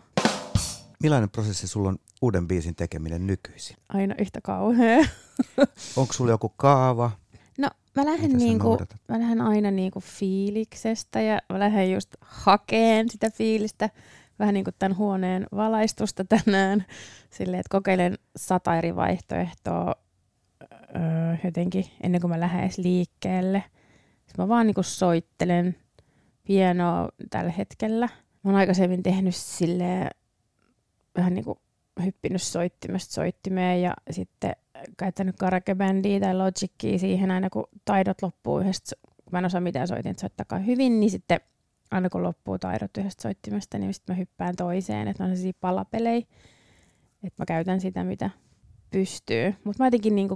[1.04, 3.78] Millainen prosessi sulla on uuden biisin tekeminen nykyisin?
[3.90, 5.06] Aina yhtä kauhea.
[5.98, 7.12] Onko sulla joku kaava?
[7.58, 13.30] No mä lähden, niinku, mä lähden aina niinku fiiliksestä ja mä lähden just hakeen sitä
[13.30, 13.90] fiilistä.
[14.40, 16.86] Vähän niin kuin tämän huoneen valaistusta tänään.
[17.30, 19.96] Silleen, että kokeilen sata eri vaihtoehtoa
[20.96, 23.64] öö, jotenkin ennen kuin mä lähden edes liikkeelle.
[24.26, 25.76] Sitten mä vaan niin soittelen
[26.48, 28.10] pienoa tällä hetkellä.
[28.44, 30.10] Mä oon aikaisemmin tehnyt sille
[31.18, 31.60] vähän niin kuin
[32.06, 34.56] hyppinyt soittimesta soittimeen ja sitten
[34.98, 39.88] käyttänyt karaoke-bändiä tai logicia siihen aina kun taidot loppuu yhdestä, kun mä en osaa mitään
[39.88, 41.40] soitin soittakaa hyvin, niin sitten
[41.92, 46.28] aina kun loppuu taidot yhdestä soittimesta, niin sitten mä hyppään toiseen, että on sellaisia palapelejä,
[47.24, 48.30] että mä käytän sitä, mitä
[48.90, 49.56] pystyy.
[49.64, 50.30] Mutta mä jotenkin niin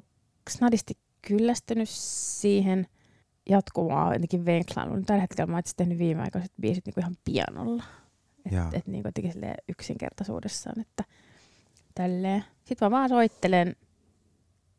[0.49, 0.93] snadisti
[1.27, 2.87] kyllästynyt siihen
[3.49, 5.05] jatkumaan jotenkin venklannut.
[5.05, 7.83] Tällä hetkellä mä oon tehnyt viimeaikaiset biisit niin ihan pianolla.
[8.45, 11.03] Että et, niin jotenkin yksinkertaisuudessaan, että
[11.95, 12.45] tälleen.
[12.65, 13.75] Sitten mä vaan soittelen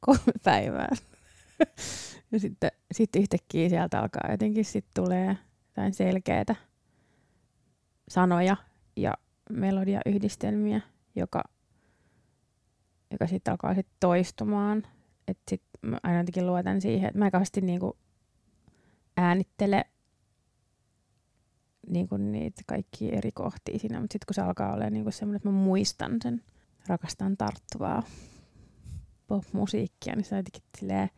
[0.00, 0.88] kolme päivää.
[2.32, 5.36] ja sitten, sitten yhtäkkiä sieltä alkaa jotenkin sitten tulee
[5.68, 6.56] jotain selkeitä
[8.08, 8.56] sanoja
[8.96, 9.14] ja
[9.50, 10.80] melodiayhdistelmiä,
[11.14, 11.44] joka,
[13.10, 14.82] joka sitten alkaa sitten toistumaan.
[15.30, 17.96] Että sitten mä aina jotenkin luotan siihen, että mä en kauheasti niinku
[19.16, 19.84] äänittele
[21.86, 25.48] niinku niitä kaikki eri kohtia siinä, mutta sitten kun se alkaa olla niinku semmoinen, että
[25.48, 26.42] mä muistan sen,
[26.86, 28.02] rakastan tarttuvaa
[29.26, 31.10] pop-musiikkia, niin se on jotenkin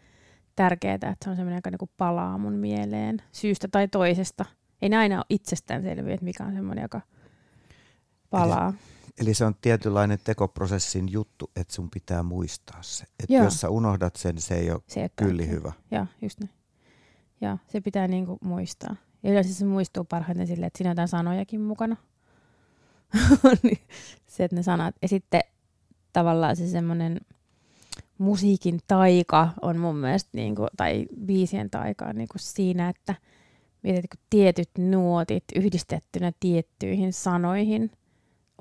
[0.57, 4.45] tärkeää, että se on semmoinen, joka niinku palaa mun mieleen syystä tai toisesta.
[4.83, 7.01] Ei ne aina ole itsestäänselviä, että mikä on semmoinen, joka
[8.31, 8.69] palaa.
[8.69, 8.79] Eli,
[9.21, 13.05] eli se on tietynlainen tekoprosessin juttu, että sun pitää muistaa se.
[13.23, 15.73] Että jos sä unohdat sen, se ei ole se kyllä hyvä.
[15.91, 16.53] Joo, just näin.
[17.41, 18.97] Joo, se pitää niinku muistaa.
[19.23, 21.97] Ja yleensä se muistuu parhaiten silleen, että siinä on jotain sanojakin mukana.
[23.63, 23.79] Niin
[24.27, 24.95] se, että ne sanat.
[25.03, 25.41] Ja sitten
[26.13, 27.21] tavallaan se semmoinen
[28.19, 33.15] musiikin taika on mun mielestä, niin kuin, tai biisien taika on niin kuin siinä, että
[33.83, 37.91] mietit, kun tietyt nuotit yhdistettynä tiettyihin sanoihin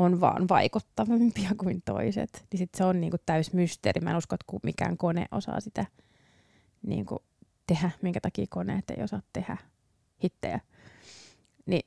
[0.02, 2.46] on vaan vaikuttavampia kuin toiset.
[2.52, 4.02] Niin sit se on niin kuin täys mysteeri.
[4.02, 5.86] Mä en usko, että mikään kone osaa sitä
[6.82, 7.20] niin kuin
[7.68, 9.58] tehdä, minkä takia koneet ei osaa tehdä
[10.24, 10.60] hittejä.
[11.66, 11.86] Niin,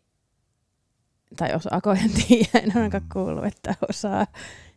[1.36, 3.08] tai osaako, en tiedä, en ainakaan mm.
[3.12, 4.26] kuullut, että osaa.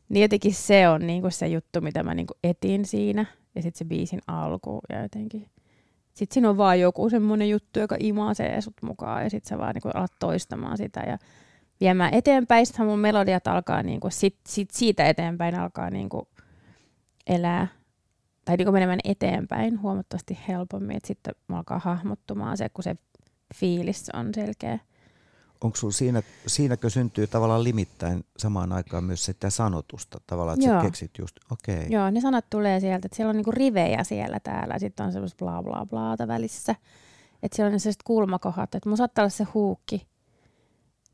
[0.10, 3.26] Niin jotenkin se on niinku se juttu, mitä mä niinku etin siinä.
[3.56, 5.50] Ja sitten se biisin alku ja jotenkin.
[6.13, 9.73] Sitten siinä on vaan joku semmoinen juttu, joka imaasee sut mukaan ja sitten sä vaan
[9.73, 11.17] niinku alat toistamaan sitä ja
[11.79, 12.65] viemään eteenpäin.
[12.65, 16.27] Sitten mun melodiat alkaa niinku, sit, sit siitä eteenpäin alkaa niinku
[17.27, 17.67] elää
[18.45, 20.97] tai niinku menemään eteenpäin huomattavasti helpommin.
[20.97, 22.95] Että sitten alkaa hahmottumaan se, kun se
[23.55, 24.79] fiilis on selkeä
[25.61, 30.81] onko sulla siinä, siinäkö syntyy tavallaan limittäin samaan aikaan myös sitä sanotusta tavallaan, että Joo.
[30.81, 31.75] sä keksit just, okei.
[31.75, 31.87] Okay.
[31.89, 35.45] Joo, ne sanat tulee sieltä, että siellä on niinku rivejä siellä täällä, sitten on semmoista
[35.45, 36.75] bla bla blaata välissä.
[37.43, 40.07] Että siellä on sellaiset kulmakohdat, että mun saattaa olla se huukki.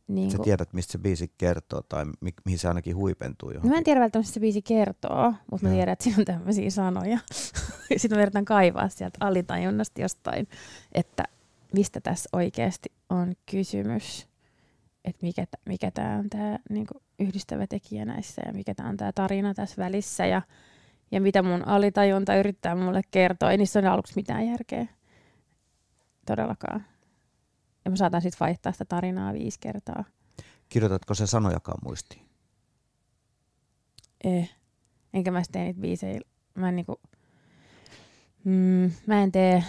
[0.07, 3.69] Niin Sä tiedät, mistä se biisi kertoo tai mi- mihin se ainakin huipentuu johonkin.
[3.69, 6.25] No mä en tiedä välttämättä, mistä se biisi kertoo, mutta mä tiedän, että siinä on
[6.25, 7.19] tämmöisiä sanoja.
[7.97, 10.47] Sitten mä yritän kaivaa sieltä alitajunnasta jostain,
[10.91, 11.23] että
[11.73, 14.27] mistä tässä oikeasti on kysymys
[15.05, 19.11] että mikä, mikä tämä on tämä niinku yhdistävä tekijä näissä ja mikä tämä on tämä
[19.11, 20.41] tarina tässä välissä ja,
[21.11, 23.51] ja mitä mun alitajunta yrittää mulle kertoa.
[23.51, 24.87] Ei niissä ole aluksi mitään järkeä.
[26.25, 26.85] Todellakaan.
[27.85, 30.03] Ja mä saatan sitten vaihtaa sitä tarinaa viisi kertaa.
[30.69, 32.25] Kirjoitatko se sanojakaan muistiin?
[34.23, 34.55] Eh.
[35.13, 36.21] Enkä mä tee niitä biisejä.
[36.55, 37.01] Mä en niinku,
[38.45, 39.63] mm, mä en tee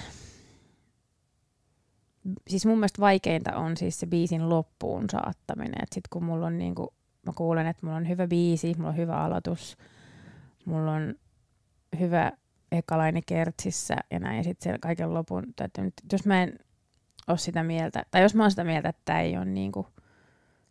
[2.49, 5.83] siis mun mielestä vaikeinta on siis se biisin loppuun saattaminen.
[5.83, 6.95] Et sit kun mulla on niinku,
[7.27, 9.77] mä kuulen, että mulla on hyvä biisi, mulla on hyvä aloitus,
[10.65, 11.15] mulla on
[11.99, 12.33] hyvä
[12.73, 16.59] ekalainen kertsissä ja näin, ja sitten kaiken lopun, että nyt, jos mä en
[17.27, 19.87] ole sitä mieltä, tai jos mä oon sitä mieltä, että tämä ei ole niinku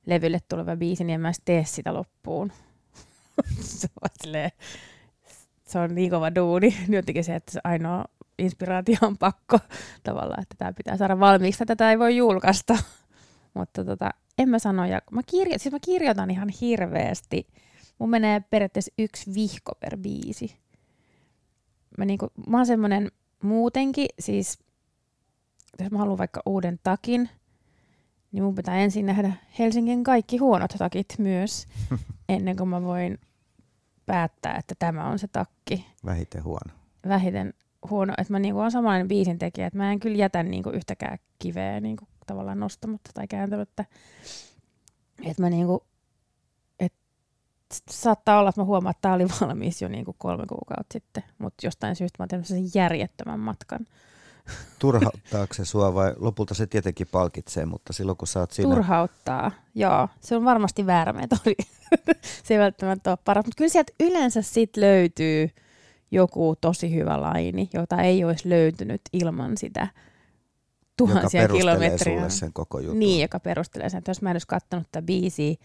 [0.06, 2.52] levylle tuleva biisi, niin en mä tee sitä loppuun.
[3.62, 4.52] se, on silleen,
[5.66, 6.76] se on niin kova duuni.
[6.90, 8.06] Jotenkin se, että se ainoa
[8.40, 9.60] inspiraatio on pakko
[10.04, 12.78] tavallaan, että tämä pitää saada valmiiksi, tätä ei voi julkaista.
[13.54, 17.48] Mutta tota, en mä sano, ja mä, kirjo, siis mä kirjoitan ihan hirveästi.
[18.00, 20.58] Mun menee periaatteessa yksi vihko per biisi.
[21.98, 23.12] Mä, niinku, mä oon semmonen
[23.42, 24.60] muutenkin, siis
[25.80, 27.30] jos mä haluan vaikka uuden takin,
[28.32, 31.68] niin mun pitää ensin nähdä Helsingin kaikki huonot takit myös,
[32.30, 33.20] ennen kuin mä voin
[34.06, 35.86] päättää, että tämä on se takki.
[36.06, 36.74] Vähiten huono.
[37.08, 37.54] Vähiten
[37.90, 41.18] huono, että mä niinku olen samanlainen biisin tekijä, että mä en kyllä jätä niinku yhtäkään
[41.40, 43.86] kiveä niinku tavallaan nostamatta tai kääntämättä.
[45.26, 45.86] Että mä niinku,
[46.80, 46.94] et
[47.90, 51.68] saattaa olla, että mä huomaan, että tämä oli valmis jo niinku kolme kuukautta sitten, mutta
[51.68, 53.88] jostain syystä mä oon tehnyt sen järjettömän matkan.
[54.80, 58.76] Turhauttaako se sua vai lopulta se tietenkin palkitsee, mutta silloin kun sä oot siinä...
[58.76, 60.08] Turhauttaa, joo.
[60.20, 61.56] Se on varmasti väärä metodi.
[62.44, 65.50] se ei välttämättä ole paras, mutta kyllä sieltä yleensä sit löytyy
[66.12, 69.88] joku tosi hyvä laini, jota ei olisi löytynyt ilman sitä
[70.98, 72.18] tuhansia joka kilometriä.
[72.18, 73.00] sulle sen koko jutun.
[73.00, 75.56] Niin, joka perustelee sen, että jos mä en olisi katsonut tätä biisiä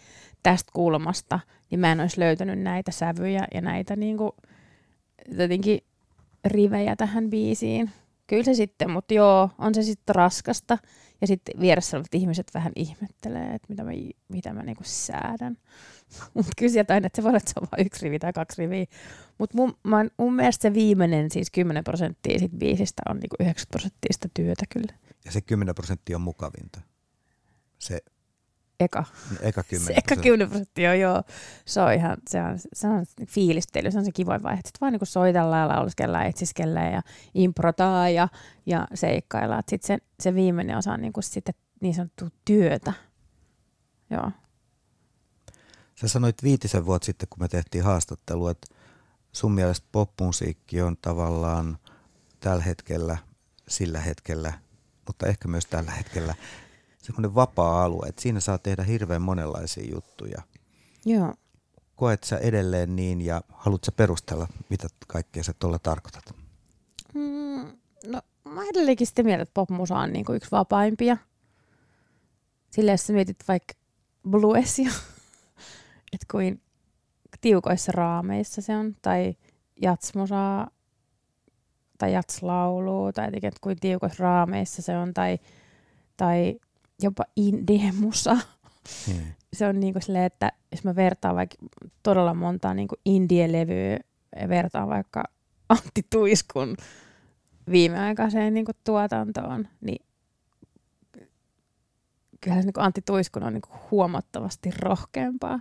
[0.43, 4.33] tästä kulmasta, niin mä en olisi löytänyt näitä sävyjä ja näitä niin kuin,
[5.39, 5.81] jotenkin
[6.45, 7.91] rivejä tähän biisiin.
[8.29, 10.79] Kyllä se sitten, mutta joo, on se sitten raskasta.
[11.21, 13.91] Ja sitten vieressä olevat ihmiset vähän ihmettelee, että mitä mä,
[14.29, 15.57] mitä mä niinku säädän.
[16.35, 18.33] Mutta kyllä sieltä aina, että se voi olla, että se on vain yksi rivi tai
[18.33, 18.87] kaksi riviä.
[19.39, 19.77] Mutta mun,
[20.19, 24.65] mun mielestä se viimeinen, siis 10 prosenttia sit biisistä on niinku 90 prosenttia sitä työtä
[24.71, 24.95] kyllä.
[25.25, 26.81] Ja se 10 prosenttia on mukavinta.
[27.79, 28.01] Se
[28.81, 29.05] eka.
[29.41, 31.23] Eka 10 se eka 10 prosenttia, joo.
[31.65, 34.57] Se on ihan, se on, se on fiilistely, se on se kivoin vaihe.
[34.57, 37.03] Sitten vaan niin soitellaan ja lauluskellaan, etsiskellaan ja
[37.35, 38.29] improtaa ja,
[38.67, 39.63] ja seikkaillaan.
[39.69, 42.93] Sitten se, se viimeinen osa on niin kuin sitten niin sanottu työtä.
[44.11, 44.31] Joo.
[45.95, 48.75] Sä sanoit viitisen vuotta sitten, kun me tehtiin haastattelua, että
[49.33, 51.79] sun mielestä popmusiikki on tavallaan
[52.41, 53.17] tällä hetkellä,
[53.69, 54.53] sillä hetkellä,
[55.07, 56.35] mutta ehkä myös tällä hetkellä
[57.09, 60.43] semmoinen vapaa-alue, että siinä saa tehdä hirveän monenlaisia juttuja.
[61.05, 61.35] Joo.
[61.97, 66.35] Koet sä edelleen niin ja haluatko perustella, mitä kaikkea sä tuolla tarkoitat?
[67.15, 71.17] Mm, no mä edelleenkin sitä mieltä, että popmusa on niinku yksi vapaimpia.
[72.71, 73.75] Sillä jos sä mietit vaikka
[74.31, 74.91] bluesia,
[76.13, 76.63] että kuin
[77.41, 79.37] tiukoissa raameissa se on, tai
[79.83, 80.71] jatsmusaa,
[81.99, 85.39] tai jatslaulua, tai että kuin tiukoissa raameissa se on, tai,
[86.17, 86.61] tai
[87.03, 88.39] jopa indie-musa.
[89.07, 89.23] Hmm.
[89.53, 91.57] Se on niin kuin silleen, että jos mä vertaan vaikka
[92.03, 93.99] todella montaa niin kuin indie-levyä,
[94.41, 95.25] ja vertaan vaikka
[95.69, 96.77] Antti Tuiskun
[97.71, 100.07] viimeaikaiseen niin kuin tuotantoon, niin
[102.41, 105.61] kyllähän niin kuin Antti Tuiskun on niin kuin huomattavasti rohkeampaa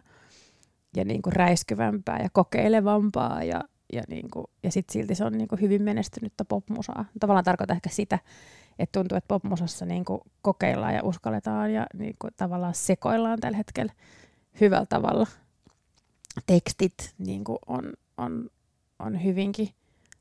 [0.96, 5.34] ja niin kuin räiskyvämpää ja kokeilevampaa ja, ja, niin kuin, ja sitten silti se on
[5.34, 7.06] niin kuin hyvin menestynyttä popmusaa.
[7.20, 8.20] Tavallaan tarkoittaa ehkä sitä,
[8.80, 13.58] että tuntuu, että popmusassa niin kuin kokeillaan ja uskalletaan ja niin kuin tavallaan sekoillaan tällä
[13.58, 13.94] hetkellä
[14.62, 15.28] hyvällä tavalla.
[16.46, 18.50] Tekstit niin kuin on, on,
[19.00, 19.70] on hyvinkin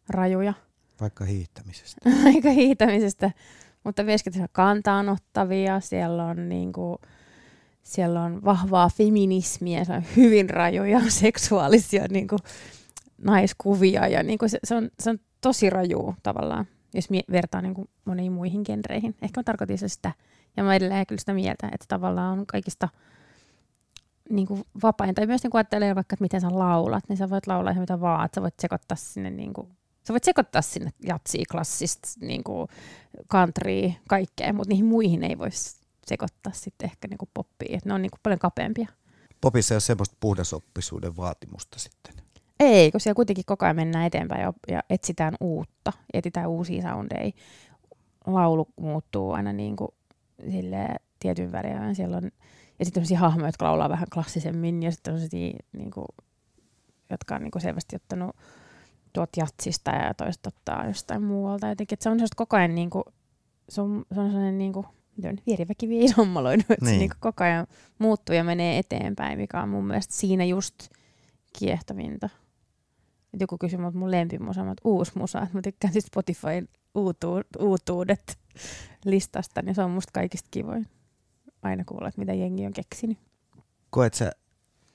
[0.09, 0.55] rajuja.
[1.01, 2.11] Vaikka hiihtämisestä.
[2.27, 3.31] Aika hiihtämisestä,
[3.85, 5.81] mutta myöskin kantaanottavia.
[5.81, 6.99] Siellä on, niin kuin,
[7.83, 12.39] siellä on vahvaa feminismiä, se on hyvin rajuja seksuaalisia niin kuin,
[13.19, 17.75] naiskuvia ja niin kuin se, se, on, se on tosi raju tavallaan jos vertaa niin
[17.75, 19.17] kuin moniin muihin genreihin.
[19.23, 20.13] Ehkä mä tarkoitin se sitä,
[20.57, 22.89] ja mä edelleen kyllä sitä mieltä, että tavallaan on kaikista
[24.31, 27.31] niin kuin vapain, tai myös niin kuin ajattelee vaikka, että miten sä laulat, niin sä
[27.31, 29.69] voit laulaa ihan mitä vaan, sä voit sekoittaa sinne niin kuin,
[30.07, 32.69] sä voit sekoittaa sinne jatsia, klassista, niin kuin
[33.33, 35.49] country, kaikkea, mutta niihin muihin ei voi
[36.07, 38.89] sekoittaa sitten ehkä niin kuin poppia, että ne on niin kuin paljon kapeampia.
[39.41, 42.26] Popissa ei ole semmoista puhdasoppisuuden vaatimusta sitten.
[42.61, 47.33] Ei, kun siellä kuitenkin koko ajan mennään eteenpäin ja, ja etsitään uutta, etsitään uusia soundeja.
[48.27, 49.89] Laulu muuttuu aina niin kuin
[51.21, 51.95] tietyn väriä.
[51.95, 52.31] Siellä on,
[52.79, 55.21] ja sitten on hahmoja, jotka laulaa vähän klassisemmin, ja sitten on
[55.73, 56.07] niin kuin,
[57.11, 58.37] jotka on niin kuin selvästi ottanut
[59.13, 61.69] tuot jatsista ja toiset ottaa jostain muualta.
[61.69, 63.05] Jotenkin, että se on koko ajan niin kuin,
[63.69, 64.87] se on, se on sellainen niin kuin,
[65.47, 66.95] vieriväki viisommaloinut, että niin.
[66.95, 67.67] se niin kuin koko ajan
[67.99, 70.75] muuttuu ja menee eteenpäin, mikä on mun mielestä siinä just
[71.59, 72.29] kiehtovinta.
[73.37, 76.69] Et joku kysyi mut mun lempimusa, mä uusi musa, että mä tykkään siis Spotifyn
[77.59, 78.39] uutuudet
[79.05, 80.87] listasta, niin se on musta kaikista kivoin.
[81.63, 83.19] Aina kuulla, että mitä jengi on keksinyt.
[83.91, 84.33] Koet sä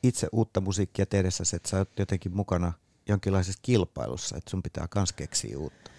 [0.04, 2.74] itse uutta musiikkia tehdessä, että sä oot jotenkin mukana
[3.08, 5.92] jonkinlaisessa kilpailussa, että sun pitää kans keksiä uutta?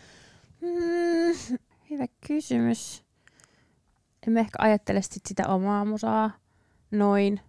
[0.60, 1.58] Mm,
[1.90, 3.04] hyvä kysymys.
[4.26, 6.30] En mä ehkä ajattele sit sitä omaa musaa
[6.90, 7.40] noin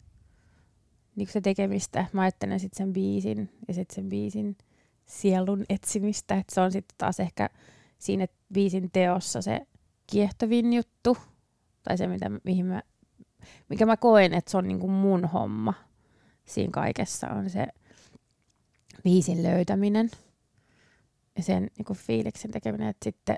[1.15, 2.05] niin se tekemistä.
[2.13, 4.57] Mä ajattelen sitten sen biisin ja sitten sen biisin
[5.05, 6.35] sielun etsimistä.
[6.35, 7.49] Että se on sitten taas ehkä
[7.97, 9.67] siinä biisin teossa se
[10.07, 11.17] kiehtovin juttu.
[11.83, 12.81] Tai se, mitä, mihin mä,
[13.69, 15.73] mikä mä koen, että se on niinku mun homma
[16.45, 17.67] siinä kaikessa, on se
[19.03, 20.09] biisin löytäminen
[21.35, 22.87] ja sen niinku fiiliksen tekeminen.
[22.87, 23.35] Että sitten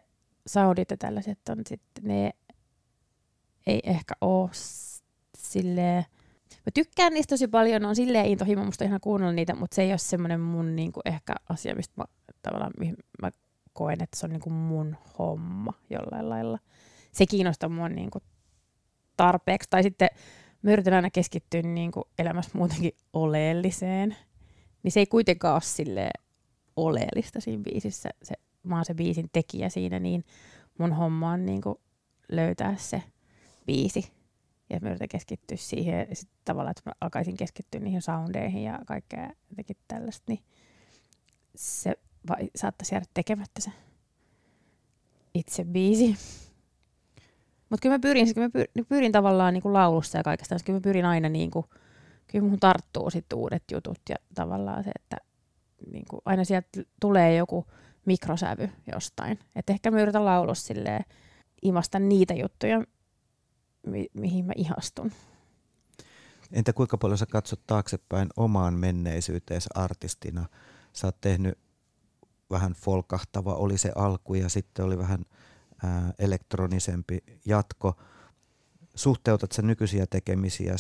[0.47, 2.31] saudit ja tällaiset on sitten, ne
[3.67, 4.49] ei ehkä ole
[5.37, 6.05] silleen
[6.65, 9.91] Mä tykkään niistä tosi paljon, on silleen intohimo, musta ihan kuunnella niitä, mutta se ei
[9.91, 12.05] ole semmoinen mun niinku ehkä asia, mistä mä,
[12.41, 13.31] tavallaan, mihin mä
[13.73, 16.59] koen, että se on niinku mun homma jollain lailla.
[17.11, 18.19] Se kiinnostaa mua niinku
[19.17, 19.69] tarpeeksi.
[19.69, 20.09] Tai sitten
[20.61, 24.15] mä yritän aina keskittyä niinku elämässä muutenkin oleelliseen.
[24.83, 26.21] Niin se ei kuitenkaan ole silleen
[26.75, 28.09] oleellista siinä biisissä.
[28.23, 30.25] Se, mä oon se biisin tekijä siinä, niin
[30.77, 31.81] mun homma on niinku
[32.31, 33.03] löytää se
[33.65, 34.11] biisi
[34.69, 39.29] ja mä yritän keskittyä siihen, sit tavallaan, että mä alkaisin keskittyä niihin soundeihin ja kaikkea
[39.49, 40.43] jotenkin tällaista, niin
[41.55, 41.95] se
[42.29, 43.71] vai, saattaisi jäädä tekemättä se
[45.33, 46.15] itse biisi.
[47.69, 50.77] Mutta kyllä mä pyrin, kyllä mä pyrin, pyrin tavallaan niin kuin laulussa ja kaikesta, kyllä
[50.77, 51.65] mä pyrin aina niin kuin,
[52.27, 55.17] kyllä mun tarttuu sitten uudet jutut ja tavallaan se, että
[55.91, 56.67] niin kuin, aina sieltä
[57.01, 57.65] tulee joku
[58.05, 59.39] mikrosävy jostain.
[59.55, 61.05] Että ehkä mä yritän laulussa silleen
[61.61, 62.83] imasta niitä juttuja,
[63.85, 65.11] mi- mihin mä ihastun.
[66.51, 70.45] Entä kuinka paljon sä katsot taaksepäin omaan menneisyyteesi artistina?
[70.93, 71.57] Sä oot tehnyt
[72.49, 75.25] vähän folkahtava, oli se alku ja sitten oli vähän
[75.83, 77.95] ää, elektronisempi jatko.
[78.95, 80.75] Suhteutat sä nykyisiä tekemisiä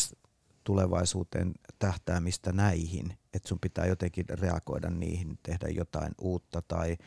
[0.63, 6.97] tulevaisuuteen tähtäämistä näihin, että sun pitää jotenkin reagoida niihin, tehdä jotain uutta tai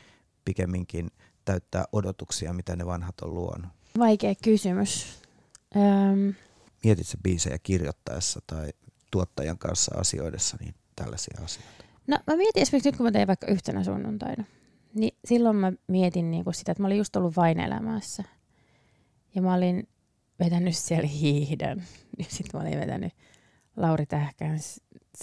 [0.44, 1.11] pikemminkin
[1.44, 3.70] täyttää odotuksia, mitä ne vanhat on luonut?
[3.99, 5.22] Vaikea kysymys.
[5.76, 6.34] Öm.
[6.84, 8.70] Mietitkö biisejä kirjoittaessa tai
[9.10, 11.84] tuottajan kanssa asioidessa niin tällaisia asioita?
[12.06, 14.44] No mä mietin esimerkiksi nyt, kun mä tein vaikka yhtenä sunnuntaina,
[14.94, 18.24] niin silloin mä mietin niin kuin sitä, että mä olin just ollut vain elämässä.
[19.34, 19.88] Ja mä olin
[20.38, 21.82] vetänyt siellä hiihdän.
[22.18, 23.12] Ja sitten mä olin vetänyt
[23.76, 24.58] Lauri Tähkän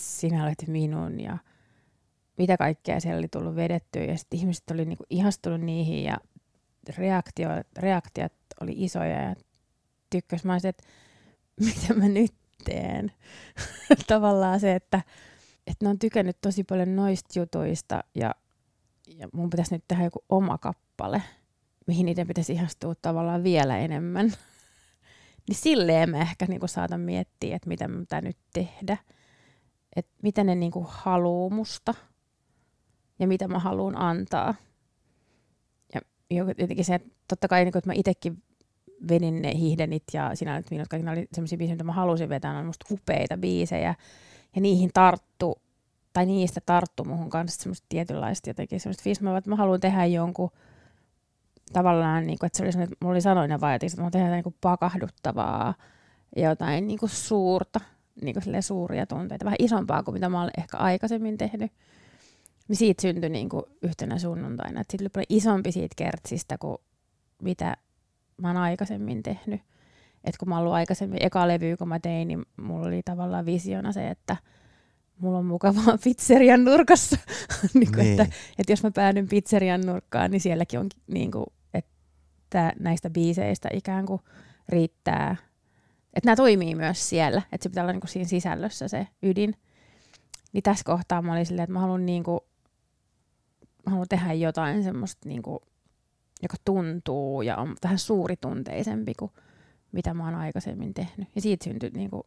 [0.02, 1.38] Sinä olet minun ja
[2.38, 4.04] mitä kaikkea siellä oli tullut vedettyä.
[4.04, 6.18] Ja sitten ihmiset oli niinku ihastunut niihin ja
[6.98, 9.36] reaktio, reaktiot oli isoja ja
[10.16, 10.44] tykkäs.
[10.44, 10.84] Mä olisin, että
[11.66, 12.34] mitä mä nyt
[12.66, 13.12] teen.
[14.08, 15.02] Tavallaan se, että,
[15.68, 18.36] että ne on tykännyt tosi paljon noista jutuista ja,
[19.08, 21.24] ja mun pitäisi nyt tehdä joku oma kappale,
[21.88, 24.26] mihin niiden pitäisi ihastua tavallaan vielä enemmän.
[25.48, 28.98] niin silleen mä ehkä niinku saatan miettiä, että mitä mä pitää nyt tehdä.
[29.96, 31.94] Että mitä ne niinku haluu musta
[33.20, 34.56] ja mitä mä haluan antaa.
[35.94, 36.02] Ja
[36.58, 38.44] jotenkin se, että totta kai niin että mä itsekin
[39.10, 42.30] venin ne hiihdenit ja sinä olet minut, kaikki ne oli sellaisia biisejä, mitä mä halusin
[42.30, 43.96] vetää, ne on musta upeita biisejä.
[44.56, 45.62] Ja niihin tarttu,
[46.14, 50.50] tai niistä tarttu muhun kanssa semmoista tietynlaista jotenkin semmoista fiismaa, että mä haluan tehdä jonkun
[51.74, 54.56] tavallaan, niin kuin, että se oli että mulla oli sanoinen vajatis, että mä tehdään niin
[54.62, 55.74] pakahduttavaa,
[56.36, 57.80] jotain niin kuin suurta,
[58.22, 61.72] niin kuin suuria tunteita, vähän isompaa kuin mitä mä olen ehkä aikaisemmin tehnyt.
[62.68, 64.84] Niin siitä syntyi niin kuin yhtenä sunnuntaina.
[64.90, 66.78] Siitä oli paljon isompi siitä kertsistä kuin
[67.42, 67.78] mitä
[68.38, 69.62] mä oon aikaisemmin tehnyt.
[70.24, 73.92] Että kun mä ollut aikaisemmin, eka levy kun mä tein, niin mulla oli tavallaan visiona
[73.92, 74.38] se, että
[75.20, 77.18] mulla on mukavaa pizzerian nurkassa.
[77.74, 78.22] niin kuin, niin.
[78.22, 83.70] Että, että jos mä päädyn pizzerian nurkkaan, niin sielläkin on niin kuin, että näistä biiseistä
[83.74, 84.22] ikään kuin
[84.70, 85.36] riittää.
[86.14, 89.56] Että nämä toimii myös siellä, että se pitää olla niin kuin siinä sisällössä se ydin.
[90.54, 92.40] Niin tässä kohtaa mä olin silleen, että mä haluan niin kuin
[93.86, 95.60] mä haluan tehdä jotain semmoista, niin kuin,
[96.46, 99.32] joka tuntuu ja on vähän suuritunteisempi kuin
[99.92, 101.30] mitä mä oon aikaisemmin tehnyt.
[101.36, 102.24] Ja siitä syntyi niin kuin,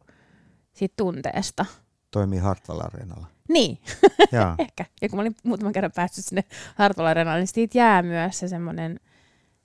[0.73, 1.65] siitä tunteesta.
[2.11, 3.27] Toimii Hartwall Areenalla.
[3.49, 3.79] Niin,
[4.59, 4.85] ehkä.
[5.01, 6.43] Ja kun mä olin muutaman kerran päässyt sinne
[6.75, 8.99] Hartwall Areenalle, niin siitä jää myös se semmoinen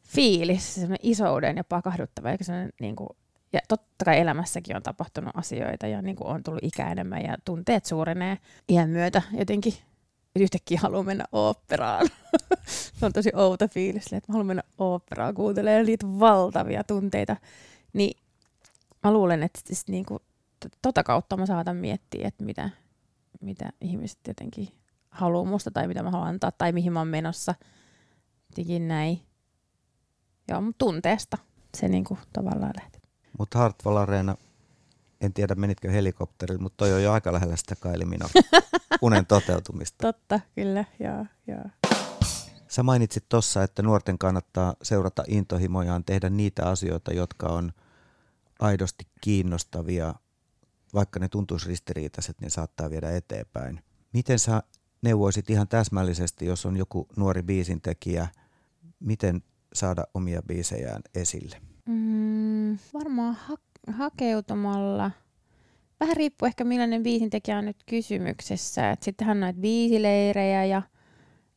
[0.08, 2.44] fiilis, se semmoinen isouden ja pakahduttava, eikä
[2.80, 3.08] niin kuin,
[3.52, 7.36] ja totta kai elämässäkin on tapahtunut asioita ja niin kuin on tullut ikä enemmän ja
[7.44, 8.38] tunteet suurenee
[8.68, 9.74] iän myötä jotenkin
[10.36, 12.08] yhtäkkiä haluan mennä oopperaan.
[12.98, 17.36] se on tosi outo fiilis, että mä haluan mennä oopperaan kuuntelemaan niitä valtavia tunteita.
[17.92, 18.20] Niin
[19.04, 20.20] mä luulen, että siis niinku,
[20.82, 22.70] tota kautta mä saatan miettiä, että mitä,
[23.40, 24.68] mitä ihmiset jotenkin
[25.10, 27.54] haluaa musta tai mitä mä haluan antaa tai mihin mä oon menossa.
[28.50, 29.20] Jotenkin näin.
[30.48, 31.38] Joo, tunteesta
[31.76, 32.98] se niinku tavallaan lähti.
[33.38, 34.36] Mutta Hartwall Arena
[35.20, 38.04] en tiedä menitkö helikopterilla, mutta toi on jo aika lähellä sitä Kaili
[39.02, 40.02] unen toteutumista.
[40.02, 41.94] Totta, kyllä, joo, joo.
[42.68, 47.72] Sä mainitsit tuossa, että nuorten kannattaa seurata intohimojaan, tehdä niitä asioita, jotka on
[48.60, 50.14] aidosti kiinnostavia,
[50.94, 53.80] vaikka ne tuntuisi ristiriitaiset, niin saattaa viedä eteenpäin.
[54.12, 54.62] Miten sä
[55.02, 58.28] neuvoisit ihan täsmällisesti, jos on joku nuori biisintekijä,
[59.00, 59.42] miten
[59.74, 61.60] saada omia biisejään esille?
[61.86, 63.56] Mm, varmaan ha-
[63.92, 65.10] hakeutumalla.
[66.00, 68.96] Vähän riippuu ehkä millainen biisintekijä on nyt kysymyksessä.
[69.00, 70.82] Sittenhän on näitä biisileirejä ja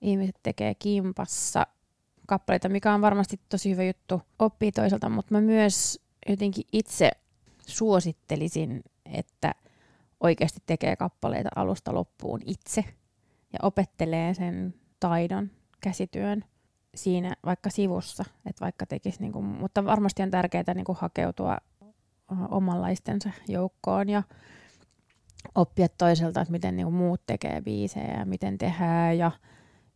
[0.01, 1.67] ihmiset tekee kimpassa
[2.27, 5.99] kappaleita, mikä on varmasti tosi hyvä juttu oppii toisaalta, mutta mä myös
[6.29, 7.11] jotenkin itse
[7.67, 9.55] suosittelisin, että
[10.19, 12.83] oikeasti tekee kappaleita alusta loppuun itse
[13.53, 15.51] ja opettelee sen taidon,
[15.81, 16.45] käsityön
[16.95, 21.57] siinä vaikka sivussa, että vaikka tekisi, niin kuin, mutta varmasti on tärkeää niin kuin hakeutua
[22.49, 24.23] omanlaistensa joukkoon ja
[25.55, 29.31] oppia toiselta, että miten niin kuin muut tekee biisejä ja miten tehdään ja,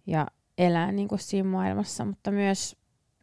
[0.07, 0.27] ja
[0.57, 2.75] elää niin kuin siinä maailmassa, mutta myös,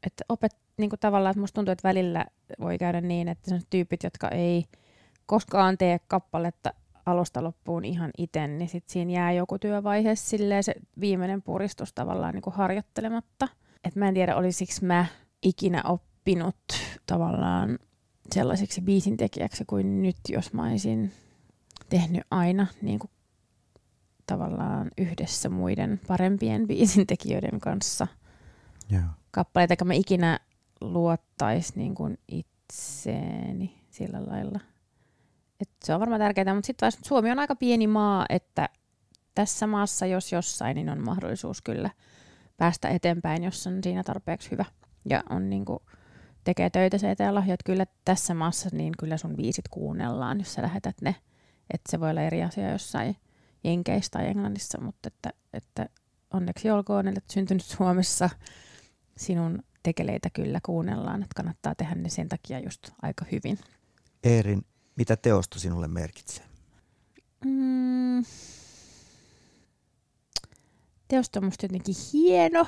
[0.06, 2.26] että opet, niin kuin tavallaan, että musta tuntuu, että välillä
[2.60, 4.64] voi käydä niin, että sellaiset tyypit, jotka ei
[5.26, 6.72] koskaan tee kappaletta
[7.06, 12.34] alusta loppuun ihan itse, niin sitten siinä jää joku työvaihe silleen se viimeinen puristus tavallaan
[12.34, 13.48] niin kuin harjoittelematta.
[13.84, 15.06] Et mä en tiedä, olisiko mä
[15.42, 16.56] ikinä oppinut
[17.06, 17.78] tavallaan
[18.34, 21.12] sellaiseksi biisintekijäksi kuin nyt, jos mä olisin
[21.88, 23.10] tehnyt aina niin kuin
[24.26, 28.06] tavallaan yhdessä muiden parempien biisintekijöiden kanssa
[28.90, 29.02] Joo.
[29.30, 30.40] kappaleita, eikä mä ikinä
[30.80, 34.60] luottaisi niin kuin itseeni sillä lailla.
[35.60, 38.68] Et se on varmaan tärkeää, mutta sitten Suomi on aika pieni maa, että
[39.34, 41.90] tässä maassa, jos jossain, niin on mahdollisuus kyllä
[42.56, 44.64] päästä eteenpäin, jos on siinä tarpeeksi hyvä.
[45.04, 45.78] Ja on niin kuin,
[46.44, 47.60] tekee töitä se eteen lahjat.
[47.64, 51.16] Kyllä tässä maassa niin kyllä sun biisit kuunnellaan, jos sä lähetät ne.
[51.74, 53.16] Että se voi olla eri asia jossain
[53.64, 55.88] Jenkeissä tai Englannissa, mutta että, että
[56.32, 58.30] onneksi olkoon, että syntynyt Suomessa
[59.16, 63.58] sinun tekeleitä kyllä kuunnellaan, että kannattaa tehdä ne sen takia just aika hyvin.
[64.24, 64.66] Eerin,
[64.96, 66.44] mitä teosto sinulle merkitsee?
[67.44, 68.24] Mm,
[71.08, 72.66] teosto on musta jotenkin hieno,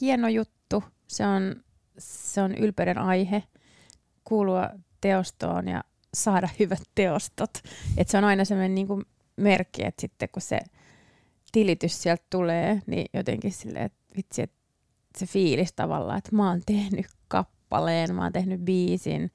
[0.00, 0.84] hieno juttu.
[1.06, 1.63] Se on,
[1.98, 3.42] se on ylpeyden aihe
[4.24, 4.70] kuulua
[5.00, 5.84] teostoon ja
[6.14, 7.50] saada hyvät teostot.
[7.96, 9.02] Et se on aina sellainen niin kuin
[9.36, 10.60] merkki, että sitten kun se
[11.52, 14.58] tilitys sieltä tulee, niin jotenkin silleen, että vitsi, että
[15.18, 19.30] se fiilis tavallaan, että mä oon tehnyt kappaleen, mä oon tehnyt biisin,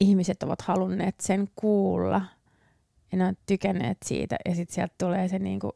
[0.00, 2.22] ihmiset ovat halunneet sen kuulla
[3.12, 4.36] ja ne on tykänneet siitä.
[4.44, 5.72] Ja sitten sieltä tulee se niinku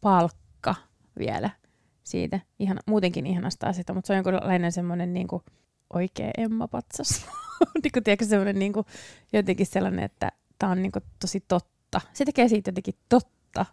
[0.00, 0.74] palkka
[1.18, 1.50] vielä
[2.04, 2.40] siitä.
[2.58, 5.42] Ihan, muutenkin ihanasta asiasta, mutta se on jonkunlainen semmoinen niinku
[5.92, 7.26] oikea Emma-patsas.
[7.82, 8.84] niinku, tiedätkö, semmoinen niinku,
[9.32, 12.00] jotenkin sellainen, että tämä on niinku tosi totta.
[12.12, 13.66] Se tekee siitä jotenkin totta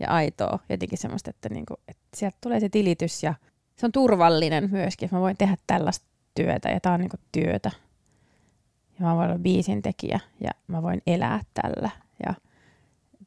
[0.00, 0.58] ja aitoa.
[0.68, 3.34] Jotenkin semmoista, että, niinku, että sieltä tulee se tilitys ja
[3.76, 7.70] se on turvallinen myöskin, että mä voin tehdä tällaista työtä ja tämä on niinku työtä.
[8.98, 11.90] Ja mä voin olla biisin tekijä ja mä voin elää tällä.
[12.26, 12.34] Ja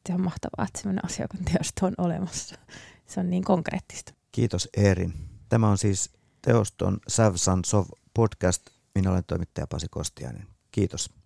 [0.06, 2.58] se on mahtavaa, että semmoinen asia kun teosto on olemassa.
[3.06, 4.14] Se on niin konkreettista.
[4.32, 5.14] Kiitos Eerin.
[5.48, 6.10] Tämä on siis
[6.42, 7.34] Teoston Sav
[7.66, 8.62] Sov podcast.
[8.94, 10.46] Minä olen toimittaja Pasi Kostiainen.
[10.70, 11.21] Kiitos.